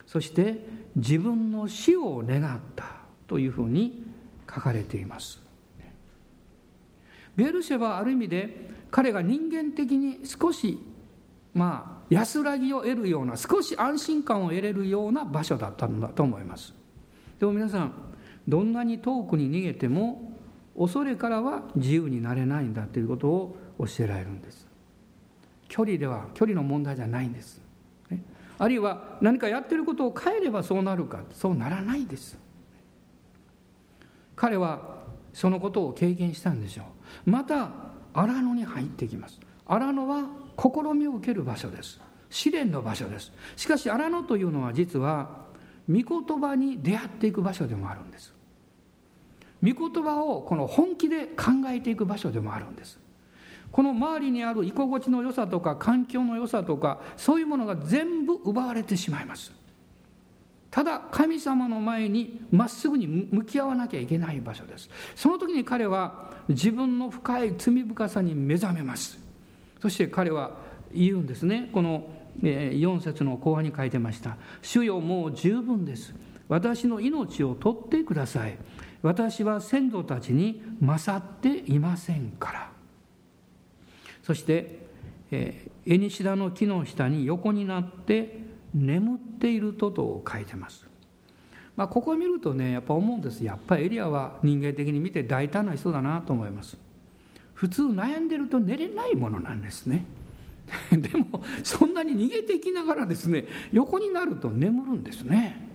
[0.07, 2.85] そして自分の死を願った
[3.27, 4.05] というふうに
[4.49, 5.43] 書かれています。
[7.35, 10.79] ベルシェはある意味で彼が人間的に少し
[11.55, 16.75] まあ安らぎを得るような少し安心感を得れるような場所だったんだと思います。
[17.39, 17.93] でも皆さん
[18.47, 20.39] どんなに遠くに逃げても
[20.77, 24.62] 恐れからは自由になれないんだということを教えられるんです。
[25.73, 27.59] 距離では距離の問題じゃないんです、
[28.11, 28.23] ね、
[28.59, 31.21] あるいは何かやってることを変えればそうなるか。
[31.33, 32.37] そうならないです。
[34.37, 34.99] 彼は
[35.33, 36.83] そのことを経験したんでしょ
[37.27, 37.31] う。
[37.31, 37.71] また
[38.13, 39.41] 荒野に入ってきます。
[39.65, 40.27] 荒野は
[40.59, 42.03] 試みを受ける場所です。
[42.29, 43.33] 試練の場所です。
[43.57, 45.47] しかし荒野というのは実は
[45.89, 48.35] 御言葉に出会っていく場所でもあるんです。
[49.63, 53.02] 御言葉をこの本気で考えていく場所でもあるんです。
[53.73, 59.53] この周りにある居心地の良さとか環境の良さとかそういうものが全部奪われてしまいます。
[60.71, 64.89] ただ神様の前にまっすぐに向き合わなきゃいけない場所です。
[65.15, 69.19] その時に彼は自分の深い罪深さに目覚めます。
[69.81, 70.53] そして彼は
[70.95, 71.71] 言うんですね。
[71.73, 72.09] この
[72.41, 76.15] 4節の後半に書いてました「主よもう十分です。
[76.49, 78.57] 私の命を取ってください。
[79.03, 82.72] 私は先祖たちに勝っていませんから」
[84.23, 84.87] そして、
[85.31, 88.41] えー、エニシダの木の下に横になって
[88.75, 90.87] 眠っているとと書いてます。
[91.77, 93.45] まあ、ここを見るとねやっぱ思うんです。
[93.45, 96.77] やっぱりエリアは人間的に見て大胆な人だなと思います。
[97.55, 100.05] 普通悩んでると寝れないものなんですね。
[100.93, 105.69] でもそんなに逃げていきながらですね横になると眠るんですね。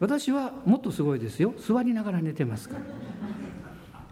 [0.00, 1.54] 私はもっとすごいですよ。
[1.58, 2.82] 座りながら寝てますから。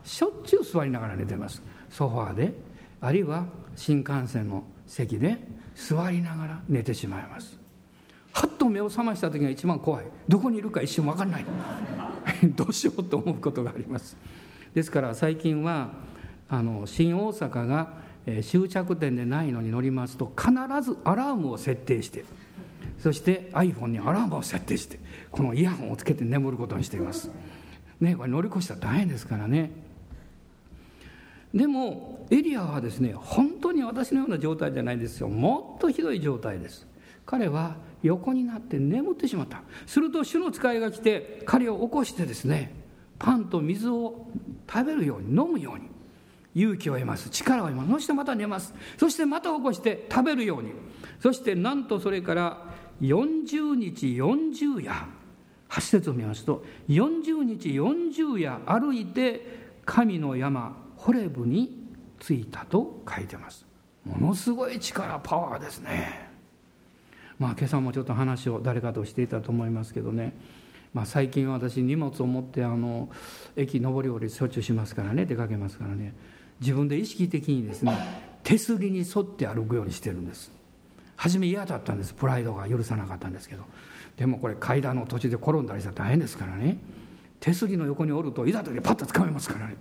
[0.04, 1.62] しょっちゅう座りながら寝てます。
[1.90, 2.71] ソファーで。
[3.02, 5.36] あるいは新幹線の席で
[5.74, 7.58] 座りながら寝てしまいます。
[8.32, 10.06] はっと目を覚ました時が一番怖い。
[10.28, 11.44] どこにいるか一瞬分かんない。
[12.54, 14.16] どうしようと思うことがあります。
[14.72, 15.90] ですから最近は
[16.48, 17.94] あの新大阪が
[18.42, 22.24] 終着点でないのに乗りますと必ずアラームを設定して
[22.98, 25.00] そして iPhone にアラームを設定して
[25.32, 27.32] このイヤホンをつけて眠ることにしています。
[28.00, 29.72] ねこれ乗り越したら大変ですからね。
[31.54, 35.28] でもエリアはですね本当に私のような状態じゃないですよ。
[35.28, 36.86] もっとひどい状態です。
[37.26, 39.62] 彼は横になって眠ってしまった。
[39.86, 42.74] すると主の使いが来て彼を起こしてですね
[43.18, 44.26] パンと水を
[44.70, 45.88] 食べるように飲むように
[46.54, 47.28] 勇気を得ます。
[47.30, 47.90] 力を得ます。
[47.90, 48.74] そしてまた寝ます。
[48.98, 50.72] そしてまた起こして食べるように。
[51.20, 54.92] そしてなんとそれから40日40夜
[55.68, 61.84] 8節を見ますと40日40夜歩いて神の山ホレブに
[62.20, 63.66] 着いたと書いてます。
[64.04, 66.30] ものすごい力パワーですね。
[67.40, 70.32] まあ今朝もちょっと話を誰かとしていたと思いますけどね、
[70.94, 73.08] まあ、最近私荷物を持ってあの
[73.56, 76.14] 駅上り下りしょっちゅうしますからね出かけますからね。
[76.60, 77.98] 自分で意識的にですね
[78.44, 80.52] 手すりに沿って歩くようにしてるんです。
[81.16, 82.14] 初め嫌だったんです。
[82.14, 83.64] プライドが許さなかったんですけど。
[84.16, 86.78] でもこれ階段の途中で転んだりしたら大変ですからね。
[87.40, 89.76] 手すりの横におるといざというパッとつかめますからね。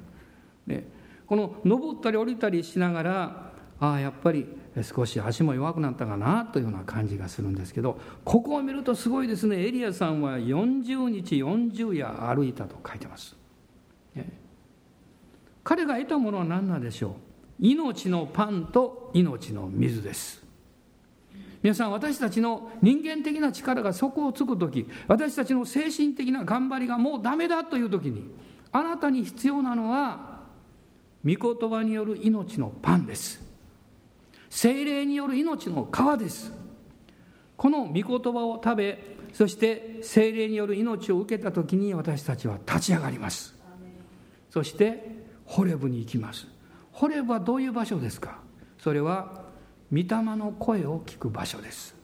[0.66, 1.01] で
[1.32, 4.46] この登ったり降りたりしながらああやっぱり
[4.84, 9.66] 少し足も弱くなったかなというような感じがするんですけどここを見るとすごいですね。
[9.66, 13.38] エリアさんは40日40夜歩いたと書いてます、
[14.14, 14.30] ね、
[15.64, 17.14] 彼が得たものは何なんでしょう？
[17.60, 20.44] 命のパンと命の水です。
[21.64, 28.30] 皆さん私たちの人間的な力が底をつく時私たちの精神的な頑張りがもうダメだという時に
[28.74, 30.31] あなたに必要なのは
[31.26, 33.42] 御言葉による命のパンです。
[34.50, 36.52] 精霊による命の川です。
[37.56, 39.00] この御言葉を食べ
[39.34, 43.56] そして精霊による命を受けた時に私たちは立ち上がります。
[44.50, 46.48] そしてホレブに行きます。
[46.92, 48.40] ホレブはどういう場所ですか？
[48.78, 49.44] それは
[49.92, 50.06] 御霊
[50.36, 51.96] の声を聞く場所です。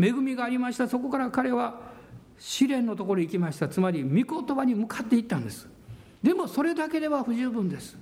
[0.00, 0.88] 恵みがありました。
[0.88, 1.80] そこから彼は
[2.38, 3.68] 試練のところに行きました。
[3.68, 5.68] つまり御言葉に向かっていったんです。
[6.24, 7.98] でもそれだけでは不十分です。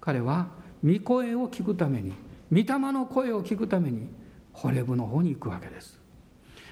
[0.00, 0.48] 彼は
[0.82, 2.14] 御声を聞くために
[2.50, 4.08] 御霊の声を聞くために
[4.54, 6.00] ホレブの方に行くわけです。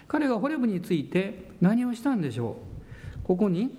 [0.08, 2.56] 彼がホレブについて何をしたんでしょ
[3.22, 3.26] う？
[3.26, 3.70] ここに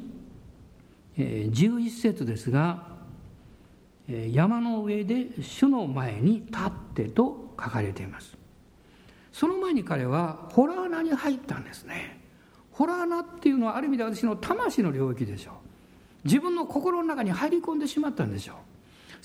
[1.18, 2.86] 11節ですが
[4.08, 8.38] 山の上で主の前に立ってと書かれています。
[9.32, 12.22] その前に彼はホラー穴に入ったんですね。
[12.72, 15.54] ホラー穴っていうのはある意味で私の魂の領域でしょう。
[16.24, 18.56] 自分の心の中に入り込んでしまったんでしょう。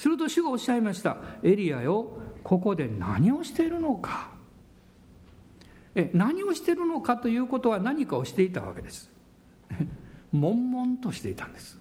[0.01, 1.17] すると主がおっしゃいました。
[1.43, 4.31] エリアよここで何をしているのか。
[5.95, 9.11] え何をしているのかということは何かをしていたわけです。
[10.33, 11.79] 悶々としていたんです。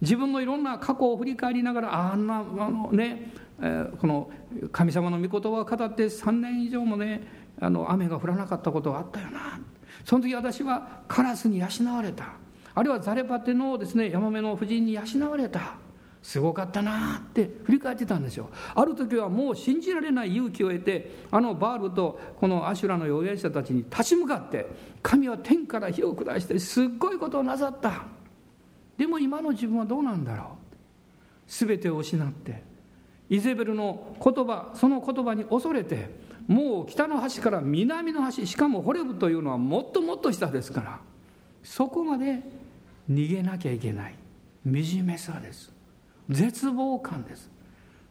[0.00, 4.30] 自分のいろんな過去を振り返りながらあんなあのね、えー、この
[4.72, 7.22] 神様の御言葉を語って3年以上もね
[7.60, 9.60] あの雨が降らなかったことがあったよな。
[10.04, 12.41] その時私はカラスに養われた。
[12.74, 15.76] あるいはザレパテのですねヤマメの夫人に養われた。
[16.22, 18.48] すごかったなって振り返ってたんですよ。
[18.74, 24.66] ある時はもう信じられない勇気を得てあのバールとこのアシュラの預言者たちに立ち向かって
[25.02, 28.04] 神は天から火を下してすっごいことをなさった。
[28.96, 30.46] でも今の自分はどうなんだろう。
[31.48, 32.62] 全てを失って
[33.28, 36.08] イゼベルの言葉その言葉に恐れて
[36.46, 41.00] もう北の端から南の端しかもホレブというのはもっともっと下ですから
[41.62, 42.42] そこまで
[43.14, 44.14] 逃げなきゃいけない。
[44.64, 45.72] 惨めさです。
[46.28, 47.50] 絶望感です。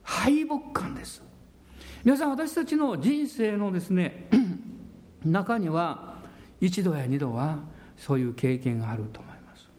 [0.04, 1.24] 敗北感です。
[2.04, 4.28] 皆さん私たちの人生のですね
[5.24, 6.16] 中には
[6.60, 7.60] 一度や二度は
[7.96, 9.70] そういう経験があると思います。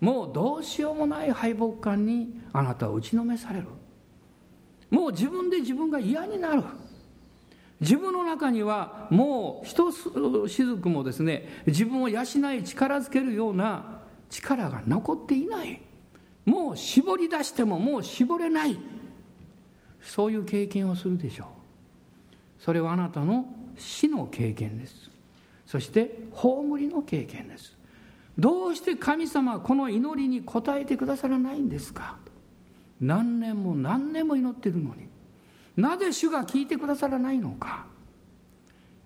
[0.00, 3.66] もうどうしようもない敗北感にあなたは打ちのめされる。
[4.90, 6.62] もう自分で自分が嫌になる。
[7.80, 13.91] 自分の中にはもう一雫もですね自分を養い力づけるような
[14.32, 15.80] 力が残っていない。
[16.44, 18.78] もう絞り出してももう絞れない。
[20.00, 21.46] そういう経験をするでしょう。
[22.58, 25.10] それはあなたの死の経験です。
[25.66, 27.76] そして葬りの経験です。
[28.38, 32.16] どうして神様はこの祈りに応えてくださらないんですか？
[33.00, 35.08] 何年も何年も祈ってるのに。
[35.76, 37.86] なぜ主が聞いてくださらないのか？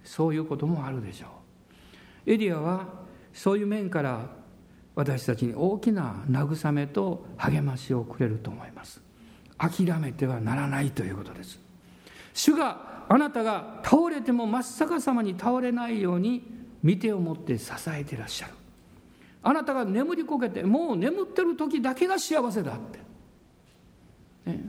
[0.04, 1.26] そういうこともあるでしょ
[2.26, 2.30] う。
[2.30, 2.88] エリアは
[3.32, 4.30] そういう面から
[4.96, 9.00] 私たちに大きな慰めと励ましをくれると思います。
[9.58, 11.60] 諦めてはならないということです。
[12.34, 16.42] 主があなたが倒れても真っ逆さまに倒れないように
[16.82, 18.54] 見てを持って支えてらっしゃる。
[19.42, 22.74] あなたが眠りこけてもう眠ってる時だけが幸せだっ
[24.44, 24.68] て、ね、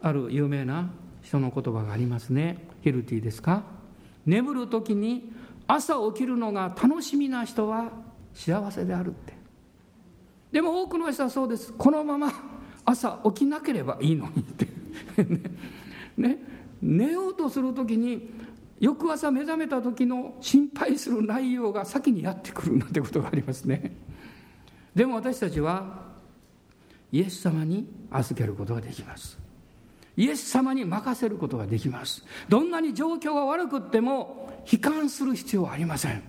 [0.00, 0.88] ある有名な
[1.20, 2.66] 人の言葉がありますね。
[2.82, 3.64] ヒルティですか？
[4.24, 5.32] 眠る時に
[5.66, 7.90] 朝起きるのが楽しみな人は
[8.34, 9.34] 幸せであるって。
[10.52, 11.72] でも多くの人はそうです。
[11.72, 12.32] このまま
[12.84, 14.66] 朝起きなければいいのにって。
[15.24, 15.40] ね。
[16.16, 16.38] ね。
[16.82, 18.30] 寝ようとする時に
[18.80, 23.94] 翌朝目覚めた時の心配する内容が先にやってくるなんてことがありますね。
[24.94, 26.10] でも私たちは
[27.12, 29.38] イエス様に預けることができます。
[30.16, 32.24] イエス様に任せることができます。
[32.48, 36.22] どんなに状況が悪くっても悲観する必要はありません。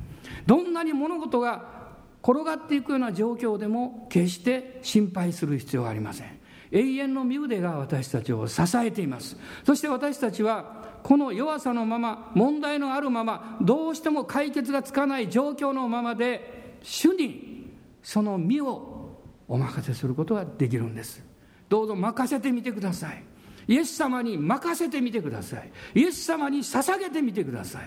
[0.46, 1.81] どんなに物事が
[2.24, 6.40] 転がっていくような状況でも決して心配する必要はありません。
[6.72, 9.38] 永遠の身腕が私たちを支えています。
[9.66, 17.72] そして私たちはこの弱さのまま問題のあるままどうしても解決がつかない状況のままで主に
[18.04, 21.24] その身をお任せすることができるんです。
[21.68, 23.24] どうぞ任せてみてください。
[23.72, 25.72] イエス様に任せてみてください。
[25.96, 27.84] イエス様に捧げてみてください。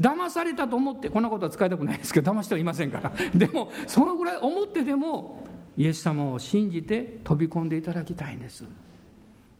[0.00, 3.12] 騙されたと思ってこんなことは使いたくないですけど騙してはいませんから。
[3.34, 8.64] でもそのぐらい思ってでもイエス様を信じて飛び込んでいただきたいんです。
[8.64, 8.70] 今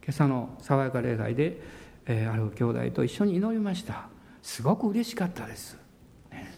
[0.09, 1.61] 朝の爽やか礼拝で、
[2.07, 4.07] えー、ある兄弟と一緒に祈りました。
[4.41, 5.77] すごく嬉しかったです、
[6.31, 6.55] ね、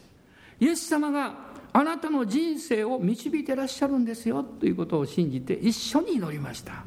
[0.60, 1.34] イエス様が
[1.74, 6.84] あなたの人生を導いてらっしゃるんですよということを信じて一緒に祈りました、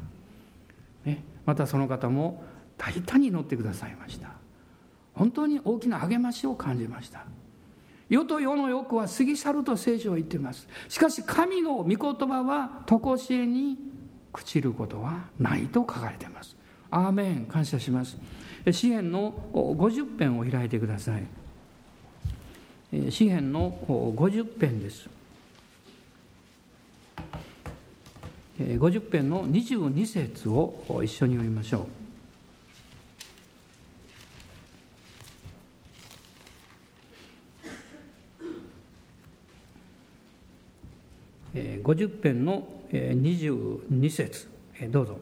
[1.45, 2.43] またその方も
[2.77, 4.29] 大胆に祈ってくださいました。
[5.13, 7.25] 本当に大きな励ましを感じました。
[8.09, 10.67] 世と世の欲は過ぎ去ると聖書は言っています。
[10.89, 13.77] しかし神の御言葉は常しえに
[14.31, 16.55] 朽ちることはないと書かれています。
[16.89, 18.17] アーメン感謝します。
[18.71, 21.23] 詩篇の50編を開いてください。
[23.11, 25.09] 詩篇の50編です。
[28.59, 32.03] 50編の22節を一緒に読みましょう。
[41.83, 44.47] 50編の22節。
[44.89, 45.17] どうぞ。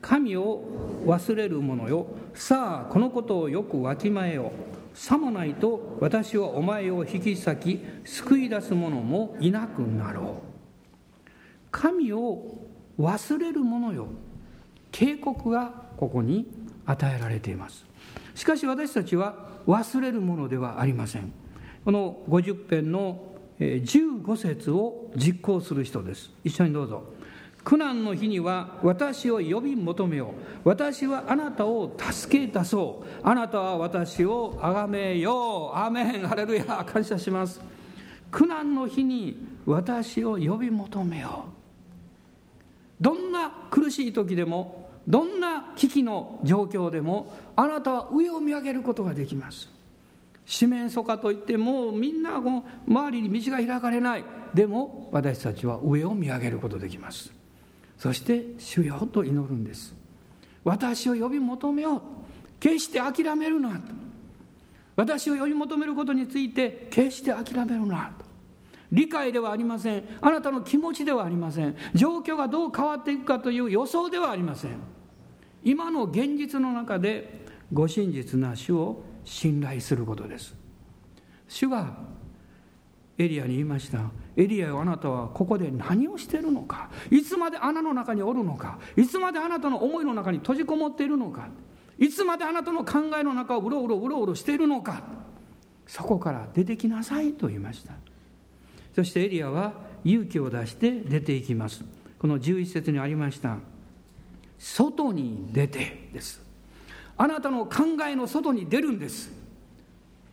[0.00, 0.64] 神を
[1.06, 4.52] 忘れる者よさあこのことをよくわきまえよ。
[4.94, 10.51] さもないと私はお前を引き裂き救い出す者もいなくなろう。
[11.72, 12.68] 神を
[13.00, 14.06] 忘れる者よ。
[14.92, 16.46] 警告がここに
[16.86, 17.84] 与えられています。
[18.34, 21.32] しかし私たちは忘れるものではありません。
[21.84, 26.30] この50編の15節を実行する人です。
[26.44, 27.04] 一緒にどうぞ。
[27.64, 30.68] 苦難の日には私を呼び求めよう。
[30.68, 33.20] 私はあなたを助け出そう。
[33.22, 35.78] あなたは私を崇めよう。
[35.78, 36.26] アーメン。
[36.26, 36.84] ハレルヤ。
[36.84, 37.60] 感謝します。
[38.30, 41.61] 苦難の日に私を呼び求めよう。
[43.02, 49.68] どんな苦しい時でもどんな危機の状況でもあなたは上を見上げることができます。
[50.46, 54.24] 四面楚歌といってもうみんなこの周りに道が開かれない。
[54.54, 57.32] でも私たちは上を見上げることできます。
[57.98, 59.94] そして「主よ」と祈るんです。
[60.62, 62.00] 私を呼び求めよう。
[62.60, 63.70] 決して諦めるな。
[63.70, 63.92] と
[64.94, 68.12] 私を呼び求めることについて決して諦めるな。
[68.16, 68.21] と
[68.92, 70.04] 理解ではありません。
[70.20, 71.74] あなたの気持ちではありません。
[71.94, 74.72] 状況がどう変わっていくかという予想ではありません。
[75.64, 80.54] 今の現実の中でご真実な主を信頼することです。
[81.48, 81.96] 主は
[83.16, 84.10] エリアに言いました。
[84.36, 86.90] エリアよあなたはここで何をしているのか。
[87.10, 88.78] いつまで穴の中におるのか。
[88.96, 91.48] いつまであなたの思いの中に閉じこもっているのか。
[91.98, 95.04] いつまであなたの考えの中をうろうろうろうろしているのか。
[95.86, 97.94] そこから出てきなさいと言いました。
[98.94, 99.72] そしてエリアは
[100.04, 101.84] 勇気を出して出ていきます。
[102.18, 103.58] この11節にありました。
[104.58, 106.40] 外に出てです。
[107.16, 109.32] あなたの考えの外に出るんです。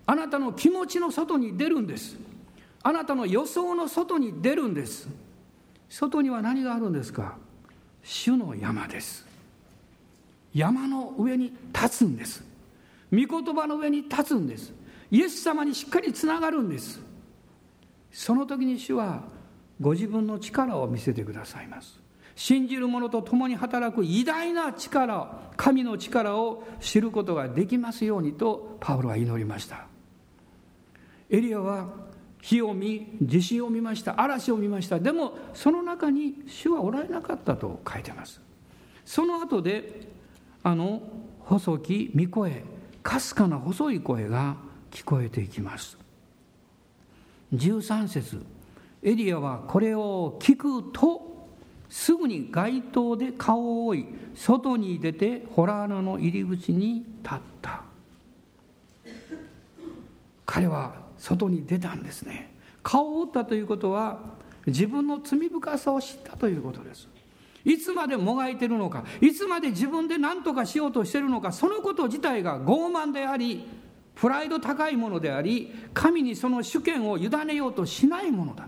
[0.05, 2.17] あなたの気持ちの外に出るんです。
[2.81, 5.07] あなたの予想の外に出るんです。
[5.89, 7.37] 外には何があるんですか？
[8.03, 9.25] 主の山です。
[10.53, 12.43] 山の上に立つんです。
[13.11, 14.73] 御言葉の上に立つんです。
[15.11, 16.99] イエス様にしっかりつながるんです。
[18.11, 19.23] その時に主は
[19.79, 21.99] ご自分の力を見せてくださいます。
[22.35, 29.87] 信じる者と共に働く偉大な力神の力を知ることができますようにとパウロは祈りました。
[31.29, 31.89] エリアは
[32.41, 34.99] 火を見地震を見ました嵐を見ました。
[34.99, 38.41] でもその中に主はおられなかったと書いてます。
[39.05, 40.07] その後で
[40.63, 41.01] あの
[41.39, 42.63] 細き御声
[43.03, 44.55] かすかな細い声が
[44.91, 45.97] 聞こえていきます。
[47.53, 48.45] 13節。
[49.01, 51.47] エリアはこれを聞くと
[51.89, 57.81] すぐに街灯で顔を覆い外に出てホラー穴の入り口に立った。
[60.45, 62.53] 彼は外に出たんですね。
[62.83, 64.19] 顔を覆ったということは
[64.65, 67.07] 自分の罪深さを知ったということです。
[67.65, 73.65] いつまでもがいてるのかいつまで自分で何とかしようとしてるのかそのこと自体が傲慢であり
[74.19, 78.67] プライド高いものであり神にその主権を委ねようとしないものだ。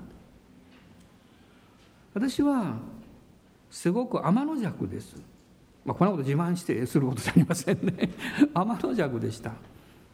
[2.14, 2.76] 私は
[3.70, 5.16] すごく天の弱です、
[5.86, 8.12] まあ、こんなこと自慢してすることじゃありませんね。
[8.54, 9.52] 天の弱でした。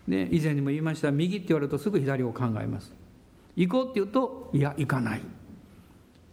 [0.07, 1.11] で以前にも言いました。
[1.11, 2.93] 右って言われるとすぐ左を考えます。
[3.55, 5.21] 行こうって言うといや行かない。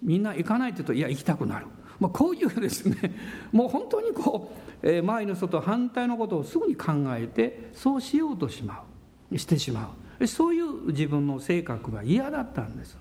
[0.03, 1.67] みんな行かないって言うといや行きたくなる。
[2.01, 3.15] まあ、こういうですね。
[3.53, 8.94] もう本当にこう、えー、周りの人と反対のことをすぐに考えてそうしようとしまう。
[9.37, 10.27] してしまう。
[10.27, 12.97] そういう自分の性格が嫌だったんです、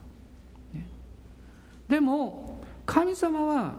[1.87, 3.73] でも神様は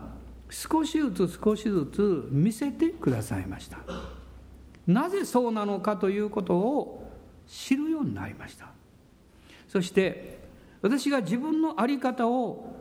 [0.51, 3.79] 少しずつ少しずつ見せてくださいました。
[4.87, 7.11] なぜそうなのかということを
[7.47, 8.69] 知るようになりました。
[9.69, 10.39] そして
[10.83, 12.77] 私が自分の在り方を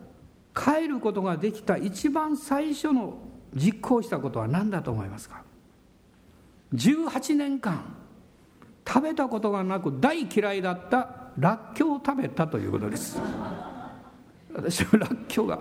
[0.55, 3.17] 変えることができた一番最初の
[3.55, 5.41] 実行したことは何だと思いますか
[6.73, 8.02] ？18年間
[8.85, 13.19] 食べたことがなく大嫌いだったらっきょうを食べたということです。
[14.53, 15.59] 私はらっきょうが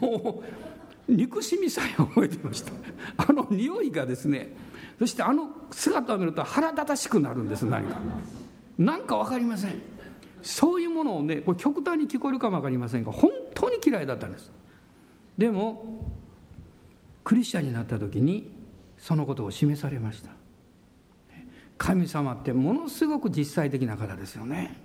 [0.00, 0.42] も
[1.08, 2.72] う憎しみさえ覚えてました。
[3.16, 4.54] あの匂いがですね
[4.98, 7.98] そしてあの姿を見ると腹立たしくなるんです何か。
[8.76, 9.80] 何か分かりません。
[10.42, 14.50] そういうものをねこれ極端に聞こえるかも分かりませんが本当に嫌いだったんです。
[15.38, 16.12] でも
[17.24, 18.50] クリスチャンになった時に
[18.98, 20.30] そのことを示されました。
[21.78, 24.76] 神様ってものすごく実際的な方ですよね。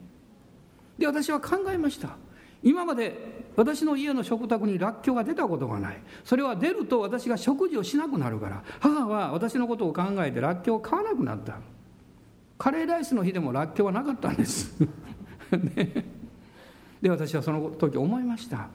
[0.97, 2.15] で私は考えました。
[2.61, 5.97] 今まで私の家の食卓にらっきょうが出たことがない。
[6.23, 8.63] それは出ると私が食事をしなくなるから。
[8.79, 11.57] 母は私のことを考えてらっきょうを買わなくなった。
[12.57, 14.73] カレーライスの日でもらっきょうはなかったんです。
[15.51, 16.05] ね、
[17.01, 18.69] で私はその時思いました。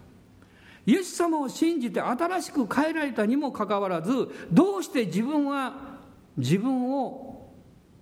[0.85, 5.99] イエス様を信じて新しく変えられたにもかかわらずどうして自分は
[6.37, 7.28] 自分を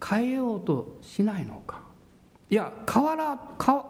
[0.04, 1.80] 変えようとしないのか。
[2.48, 3.38] いや変わら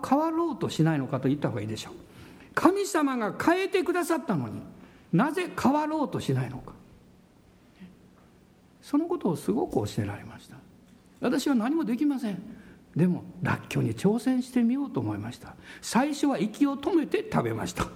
[0.08, 1.94] 変わろうとしないのかと言った方がいいでしょう。
[2.54, 4.62] 神様が変えてくださったのに
[5.12, 6.72] なぜ変わろうとしないのか。
[8.80, 10.56] そのことをすごく教えられました。
[11.20, 12.40] 私は何もできません。
[12.94, 15.54] でもらっきょうに挑戦してみようと思いました。
[15.82, 17.88] 最初は息を止めて食べました。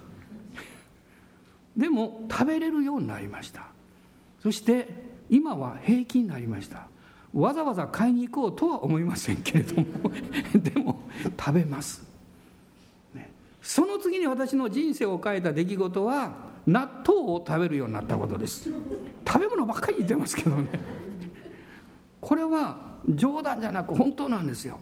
[1.76, 3.68] でも食べれるようになりました。
[4.42, 4.88] そして
[5.30, 6.88] 今は平気になりました。
[7.34, 9.86] わざわざ買いに行こうとは思いませんけれども。
[10.54, 11.02] でも
[11.38, 12.02] 食べます、
[13.14, 13.30] ね、
[13.62, 16.32] その次に私の人生を変えた出来事は
[16.66, 18.70] 納豆を食べるようになったことです。
[19.26, 20.68] 食べ物ばっかり言ってますけどね。
[22.20, 24.78] これは冗談じゃなく本当なんですよ。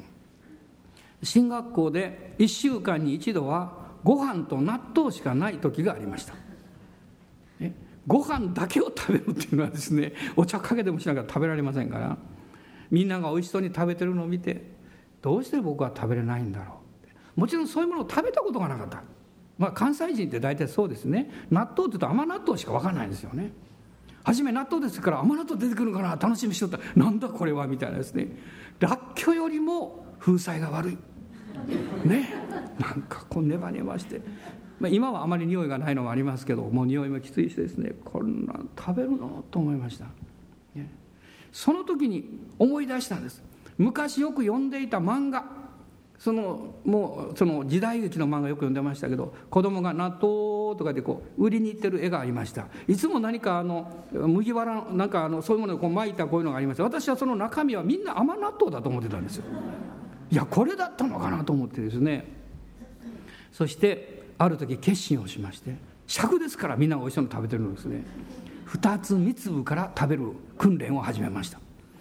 [1.22, 3.72] 進学校で1週間に一度は
[4.04, 6.34] ご飯と納豆しかない時がありました。
[8.06, 12.16] ご飯だけを食べるっていうのはですねお茶かけてもしながら食べられませんから。
[12.90, 14.62] みんながおいしそうに食べてるのを見て
[15.22, 16.80] どうして僕は食べれないんだろ
[17.36, 17.40] う。
[17.40, 19.02] もちろんそういうものを食べたことがなかった。
[19.58, 21.30] まあ関西人って大体そうですね。
[21.50, 23.52] 納豆って言うと甘納豆しか分かんないんですよね。
[24.24, 26.10] 初め納豆ですから甘納豆出てくるかな。
[26.16, 28.28] 楽しみにしとったなんだこれはみたいなですね。
[28.78, 30.98] らっきょよりも風采が悪い。
[32.04, 32.34] ね。
[32.78, 34.20] なんかこうネバネバして、
[34.78, 37.92] まあ、今はあまり匂いがないのもありますけどもう匂いもきついしですね。
[38.04, 39.44] こんな食べるの？
[39.50, 40.06] と思いました、
[41.52, 43.42] その時に思い出したんです。
[43.76, 45.58] 昔よく読んでいた漫画。
[46.18, 52.66] そのもうその時代劇の漫画よく読んでましたけど子供が納豆とかでこう売りに行ってる絵がありました。
[52.88, 56.82] いつも何かあの麦わらなんかあのそういうものをこう巻いたこういうのがありました。
[56.82, 59.44] 私はその中身はみんな甘納豆だと思ってたんですよ。
[60.32, 62.26] いやこれだったのかなと思ってですね。
[63.52, 65.76] そしてある時決心をしまして
[66.08, 68.04] 尺ですからみんなおいしいの食べてるのですね。
[68.68, 71.58] 2つ3粒から食べる訓練を始めました。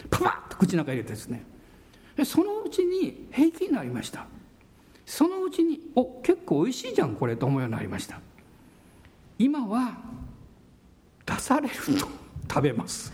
[0.10, 1.44] パパッと口の中入れてですね。
[2.26, 4.26] そのうちに平気になりました。
[5.06, 8.20] そのうちにお結構おいしいじゃんこれと思うようになりました。
[9.40, 9.98] 今は
[11.26, 12.08] 出されると
[12.50, 13.14] 食べます。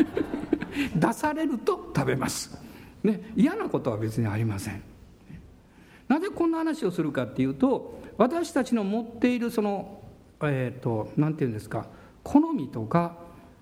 [0.94, 2.56] 出されると食べます、
[3.02, 4.82] ね、嫌なことは別にありません。
[6.08, 10.02] なぜこんな話をするかっていうと私たちの持っているその
[10.42, 11.86] えっ、ー、と何て言うんですか
[12.22, 13.16] 好みとか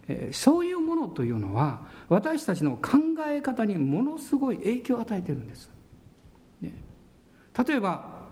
[0.09, 2.99] えそういうものというのは私たちの考
[3.29, 5.71] え方にものすごい影響を与えてるんです。
[6.61, 6.73] ね、
[7.67, 8.27] 例えば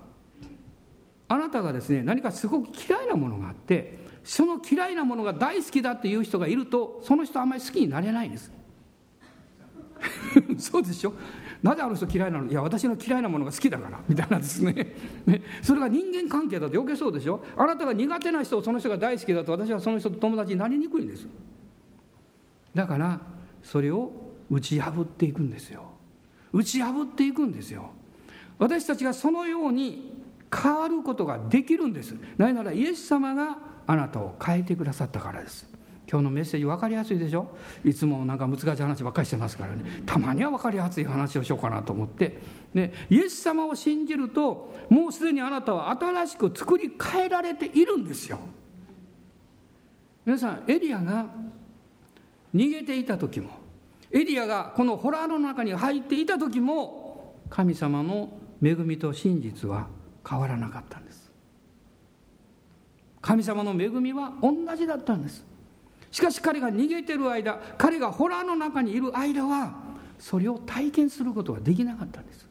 [1.28, 8.50] あなたがですね何かすごく嫌いなものがあってその嫌いなものが大好きだっていう人がいるとその人あんまり好きになれないです。
[10.58, 11.12] そうでしょ？
[11.62, 12.50] なぜあの人嫌いなの？
[12.50, 14.00] いや私の嫌いなものが好きだから。
[14.08, 14.94] みたいなですね。
[15.26, 15.42] ね。
[15.62, 17.42] それが人間関係だと余計そうでしょ？
[17.56, 19.52] あなたが苦手な人をその人が大好きだと。
[19.52, 21.26] 私はその人と友達になりにくいんです。
[22.74, 23.20] だから
[23.62, 24.12] それを
[24.50, 25.84] 打ち破っていくんですよ。
[26.52, 27.90] 打ち破っていくんですよ。
[28.58, 30.14] 私たちがそのように
[30.54, 32.14] 変わることができるんです。
[32.38, 35.68] なぜならイエス様があなたを変えてくださったからです。
[36.08, 37.48] 今日のメッセージ分かりやすいでしょ？
[37.84, 40.02] いつもなんか難しい話ばっかりしてますからね。
[40.06, 42.38] たまには分かりやすい話をしようかなと思って。
[42.74, 48.38] ね、イエス様を信じるともうすでにあなたは新しく作り変えられているんですよ。
[50.24, 51.26] 皆さんエリアが
[52.54, 53.50] 逃げていた時も
[54.10, 58.30] エリアがこのホラーの中に入っていた時も神様の
[58.62, 59.86] 恵みと真実は
[60.28, 61.30] 変わらなかったんです。
[63.20, 65.45] 神様の恵みは同じだったんです。
[66.16, 69.74] しかし彼が逃げてる間彼がホラーの中にいる間は
[70.18, 72.48] それを体験することができなかったんです。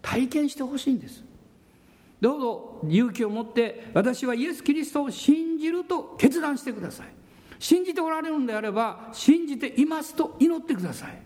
[0.00, 1.24] 体験してほしいんです。
[2.20, 7.08] どうぞ勇気を持って私はイエス・キリストを信じると決断してください。
[7.58, 11.20] 信じておられるんであれば信じていますと祈ってください。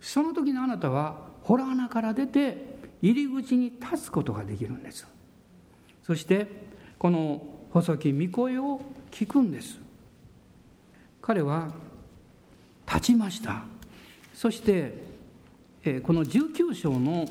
[0.00, 5.06] その時のあなたは洞穴から出て入り口に立つことができるんです。
[6.02, 6.48] そして
[6.98, 7.42] この
[7.72, 9.81] 細き御声を聞くんです。
[11.22, 11.70] 彼は
[12.86, 13.62] 立ちました。
[14.34, 15.12] そして
[16.02, 17.26] この19章の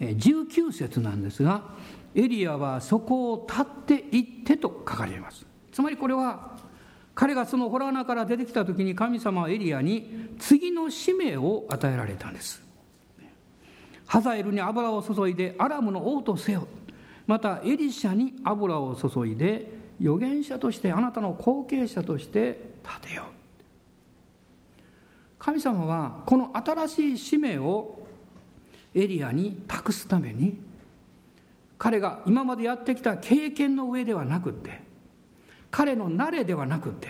[0.00, 1.62] 19節なんですが
[2.14, 5.44] エリアはそこを立って行ってと書かれます。
[5.72, 6.56] つまりこれは
[7.14, 12.62] 彼がその洞穴から出てきた時に神様はエリアに次の使命を与えられたんです。
[14.06, 16.68] ハザエルに油を注いでアラムの王とせよ。
[17.26, 23.42] またエリシャに油を注いで預言者としてあなたの後継者として立てよう。
[25.38, 28.06] 神様はこの新しい使命を
[28.94, 30.56] エリアに託すために
[31.78, 34.80] 彼が今までやってきた経験の上ではなくって
[35.72, 37.08] 彼の慣れではなくって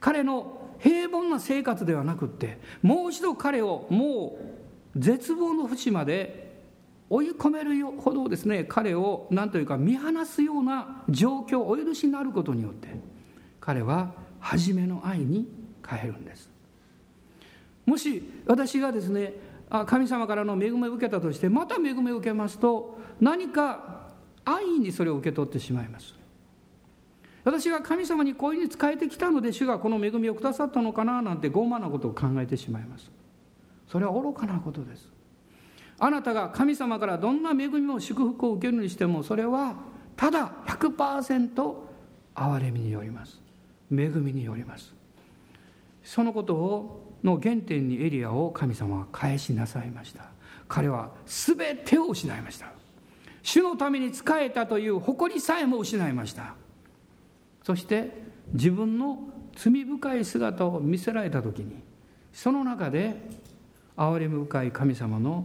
[0.00, 4.38] 彼の平凡な生活ではなくってもう一度彼をも
[4.96, 6.49] う絶望の淵まで
[7.10, 12.88] 追い込めるほどですね彼を何というか見放すような状況お許しになることによって
[13.60, 15.48] 彼は初めの愛に
[15.86, 16.48] 変えるんです。
[17.84, 19.34] もし私がですね
[19.86, 24.08] 神様からの恵みを受けたとしてまた恵みを受けますと何か
[24.44, 26.14] 愛にそれを受け取ってしまいます。
[27.42, 33.10] 私が神様にこういうふうに仕えてきたので主がこの恵みをくださったのかななんて傲慢なことを考えてしまいます。
[33.88, 35.08] それは愚かなことです。
[36.00, 39.76] あなたが神様からどんな恵みも祝福を受けるにしてもそれは
[40.16, 41.74] ただ100%
[42.34, 43.38] 憐れみによります。
[43.92, 44.94] 恵みによります。
[46.02, 50.24] そのことをの原点にエリアを神様は返しなさいました。
[50.68, 52.72] 彼は全てを失いました。
[53.42, 56.54] 主のために仕えたという誇りさえも失いました。
[57.62, 58.10] そして
[58.54, 59.18] 自分の
[59.54, 61.74] 罪深い姿を見せられた時に
[62.32, 63.16] その中で
[63.96, 65.44] 憐れみ深い神様の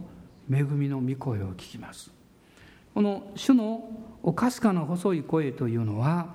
[0.50, 2.10] 恵みの御声を聞きます。
[2.94, 3.90] この主の
[4.22, 6.34] おかすかな細い声というのは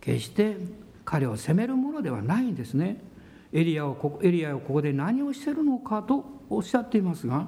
[0.00, 0.56] 決して
[1.04, 3.02] 彼を責めるものではないんですね。
[3.52, 7.46] エリアをこエリアをここで何をしてるのかとおっしゃっていますが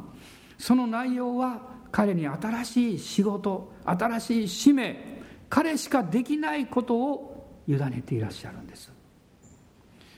[0.59, 8.96] その内容は彼に新しい仕事新しい使命彼しかできないことを委ねていらっしゃるんです。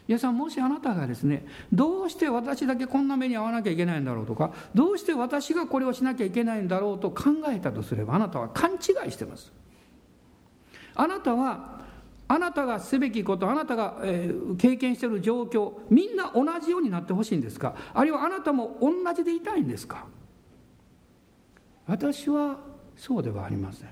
[0.08, 9.52] 皆さんもしあなたがですねどうして私だけこんな目に遭わなきゃいけないんだろうとかどうして私がこれをしなきゃいけないんだろうと考えたとすればあなたは勘違いしてます。
[10.94, 11.78] あなたは
[12.26, 17.74] あなたがすべきことあなたが、え、経験している状況みんな同じようになってほしいんですか？
[17.94, 20.06] あるいはあなたも同じでいたいんですか？
[21.86, 22.58] 私は
[22.96, 23.88] そうではありません。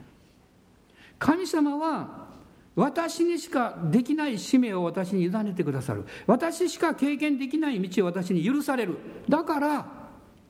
[1.19, 2.26] 神様は
[2.77, 6.05] 私にしかできない使命を私に委ねてくださる。
[6.27, 8.99] 私しか経験できない道を私に許される。
[9.29, 9.87] だから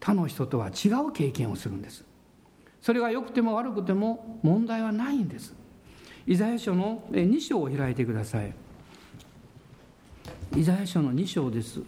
[0.00, 2.04] 他の人とは違う経験をするんです。
[2.82, 5.54] それが良くても悪くても問題はないんです。
[6.26, 8.52] イザヤ書の2章を開いてください。
[10.56, 11.80] イザヤ書の2章です。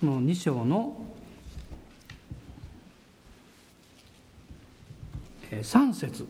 [0.00, 1.13] この2章の
[5.50, 6.26] 3節。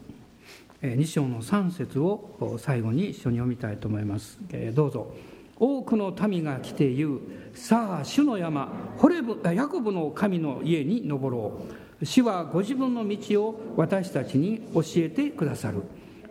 [0.82, 4.38] 2章の3節を最後に一緒に読みたいと思います
[4.74, 5.14] どうぞ。
[5.56, 7.20] 多くの民が来て言う
[7.54, 11.60] さあ主の山ホレブヤコブの神の家に登ろ
[12.00, 12.04] う。
[12.04, 15.82] 主はご自分の道を私たちに教えてくださる。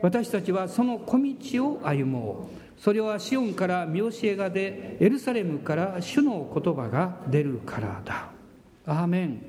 [0.01, 2.81] 私たちはその小道を歩もう。
[2.81, 8.29] それはシオンから見教えが出エルサレムから主の言葉が出るからだ。
[8.85, 9.41] アーメン。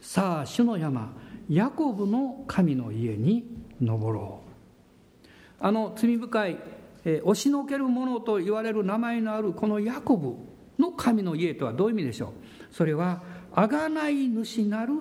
[0.00, 1.12] さあ主の山
[1.48, 3.44] ヤコブの神の家に
[3.80, 5.28] 登ろう。
[5.60, 6.58] あの罪深い、
[7.04, 10.34] え押しのけるものと言われる名前のあるこのヤコブ
[10.78, 12.74] の神の家とはどういう意味でしょう？
[12.74, 13.22] それは
[13.52, 14.92] 贖い主なる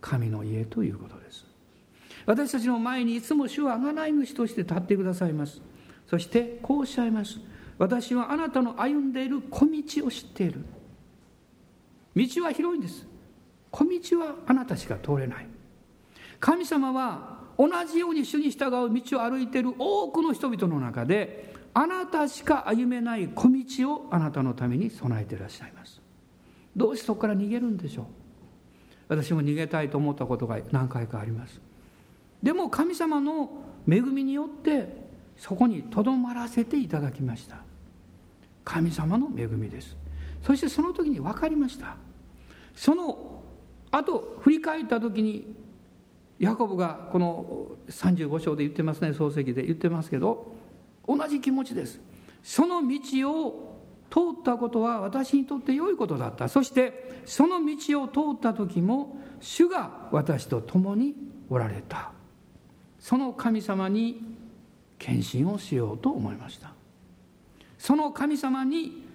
[0.00, 1.46] 神の家ということです。
[2.26, 5.60] 私たちの前にいつも主は贖い主として立ってくださいます。
[6.08, 7.40] そしてこうおっしゃいます。
[7.78, 10.64] 私はあなたの歩んでいる小道を知っている。
[12.14, 13.06] 道は広いんです。
[13.72, 15.46] 小道はあなたしか通れない。
[16.38, 26.00] 神様は同じように主に従う道を歩いている多くの人々の中であなたしか歩めない小道をあなたのために備えていらっしゃいます。
[26.76, 28.04] どうしてそこから逃げるんでしょう？
[29.08, 31.60] 私も逃げたいと思ったことが何回かあります。
[32.42, 33.50] でも神様の
[33.88, 35.02] 恵みによって
[35.36, 37.56] そこにとどまらせていただきました。
[38.64, 39.96] 神様の恵みです。
[40.42, 41.96] そしてその時に分かりました。
[42.74, 43.31] その
[43.92, 45.54] 後振り返った時に
[46.40, 50.52] ヤコブがこの35章で言ってますね漱石で言ってますけど
[51.06, 52.00] 同じ気持ちです。
[52.42, 53.78] その道を
[54.10, 56.48] 通ったことは私にとって良いことだった。
[56.48, 61.14] そしてその道を通った時も主が私と共に
[61.48, 62.12] おられた。
[62.98, 64.36] その神様に
[64.98, 66.72] 献身をしようと思いました。
[67.78, 69.06] その神様に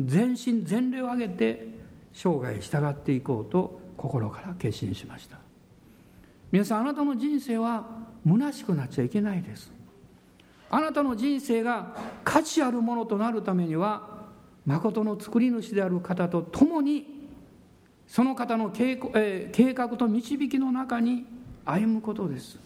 [0.00, 1.68] 全身全霊を挙げて
[2.12, 5.38] 生涯従っていこうと心から決心しました。
[6.52, 7.84] 皆さんあなたの人生は
[8.26, 9.72] 虚しくなっちゃいけないです。
[10.70, 14.16] あなたの人生が価値あるものとなるためには
[14.64, 17.28] 誠の作り主である方と共に
[18.06, 21.24] その方の計画と導きの中に
[21.64, 22.58] 歩むことです。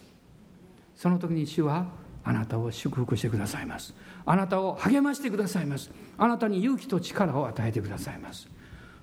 [0.95, 1.87] その時に主は
[2.23, 3.95] あなたを祝福してくださいます。
[4.25, 5.89] あなたを励ましてくださいます。
[6.17, 8.47] あなたに勇気と力を与えてくださいます。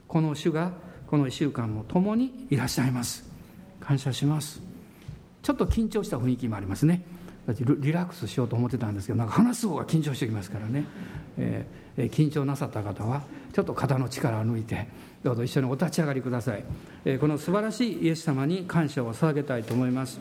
[0.06, 0.72] この主が
[1.08, 3.24] この1週間も共にいらっしゃいます。
[3.80, 4.60] 感謝します。
[5.42, 7.02] ちょっと緊張した雰囲気もありますね。
[7.62, 10.84] リラックスしようと思ってたんですけどなんか話す方が緊張してきますからね、
[11.38, 13.22] えー、緊張なさった方は
[13.54, 14.86] ちょっと肩の力を抜いて
[15.22, 16.64] どうぞ一緒にお立ち上がりください、
[17.06, 20.20] えー、この素晴らしいイエス様に感謝を捧げたいと思います。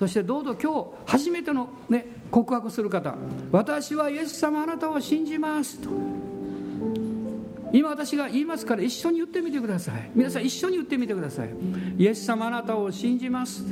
[0.00, 3.14] そしてどうぞ今日初めての、ね、告白する方
[3.52, 6.29] 私はイエス様あなたを信じますと。
[7.72, 10.10] 今私が言いますから一緒に言ってみてください。
[10.14, 11.50] 皆さん一緒に言ってみてください。
[11.98, 13.64] イエス様あなたを信じます。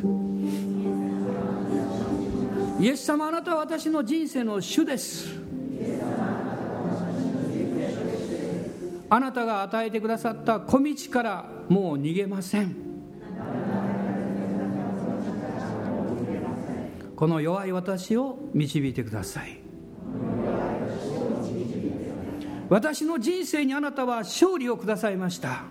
[2.81, 5.29] イエス様あなたは私の人生の主です。
[9.11, 12.77] あなたが与えてくださった小道からもう逃げません。
[17.17, 19.68] この弱い私を導いてください。
[22.69, 25.65] 私の人生にあなたは勝利をくださいました。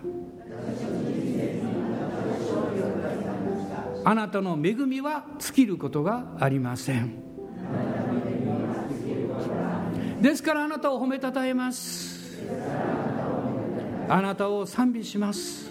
[4.04, 7.12] あなたの恵みは尽きることがありません。
[10.20, 12.38] ですからあなたを褒めたたえます。
[14.08, 15.70] あなたを賛美します。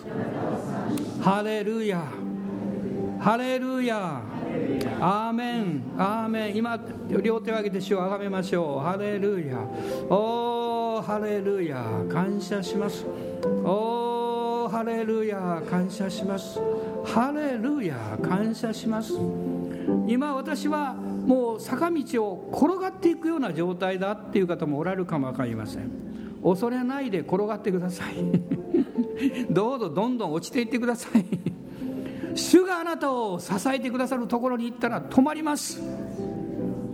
[1.22, 2.08] ハレルヤ。
[3.20, 4.22] ハレルヤ。
[5.02, 5.82] アーメン。
[5.98, 6.56] アーメン。
[6.56, 8.80] 今両手を挙げて主をあがめましょう。
[8.80, 9.58] ハレルヤ。
[10.10, 10.67] おー
[11.02, 13.06] ハレルヤ感謝します。
[13.64, 16.60] おーハレルヤ感謝します。
[17.06, 19.14] ハレルヤ感謝します。
[20.08, 25.92] 今私はもう坂道を転がっていくような状態だっていう方もおられるかも分かりません。
[26.44, 28.16] 恐れないで転がってください。
[29.50, 31.26] どうぞどんどん落ちていってください。
[32.36, 35.82] 主があなたを支えてくださるところに行ったら止まります。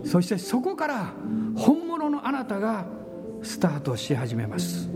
[0.04, 1.12] そしてそこから
[1.56, 2.86] 本物のあなたが
[3.44, 4.88] スタートし始めます。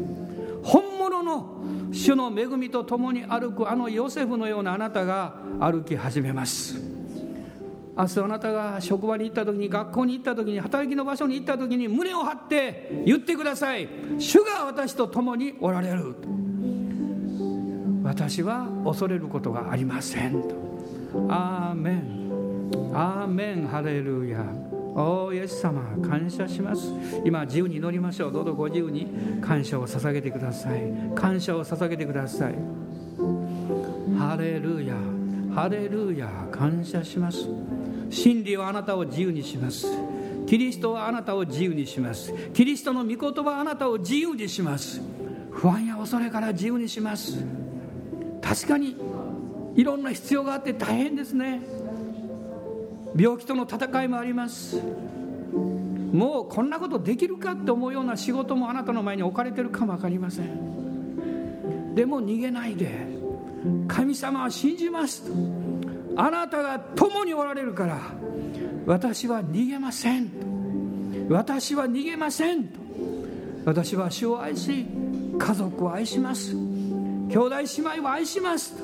[0.62, 6.80] 本物の主の恵みと共に歩くあのヨセフのようなあなたが歩き始めます。
[7.96, 13.88] 明日あなたが職場に行った時に学校に行った時に働きの場所に行った時に胸を張って言ってください。
[14.18, 16.14] 主が私と共におられる。
[18.04, 20.54] 私は恐れることがありませんと。
[21.28, 22.90] アーメン。
[22.94, 23.66] アーメン。
[23.66, 24.44] ハレルヤ。
[25.00, 26.92] おイエス様感謝します。
[27.24, 28.32] 今自由に祈りましょう。
[28.32, 29.06] どうぞご自由に
[29.40, 30.92] 感謝を捧げてください。
[31.14, 32.54] 感謝を捧げてください。
[34.18, 34.96] ハレルヤ。
[35.54, 36.28] ハレルヤ。
[36.50, 37.48] 感謝します。
[38.10, 39.86] 真理はあなたを自由にします。
[40.48, 42.34] キリストはあなたを自由にします。
[42.52, 45.00] キリストの御言葉はあなたを自由にします。
[45.52, 47.38] 不安や恐れから自由にします。
[48.42, 48.96] 確かに
[49.76, 51.60] いろんな必要があって大変ですね。
[53.18, 54.80] 病気との戦いもあります。
[56.12, 61.94] もうこんなことできるかって思うような仕事もあなたの前に置かれてるかも分かりません。
[61.94, 63.06] でも逃げないで
[63.88, 65.32] 神様は信じますと。
[66.16, 68.00] あなたが共におられるから
[68.86, 72.68] 私は逃げません私は逃げません
[73.64, 74.86] 私は主を愛し
[75.38, 76.52] 家族を愛します。
[76.52, 78.74] 兄弟姉妹を愛します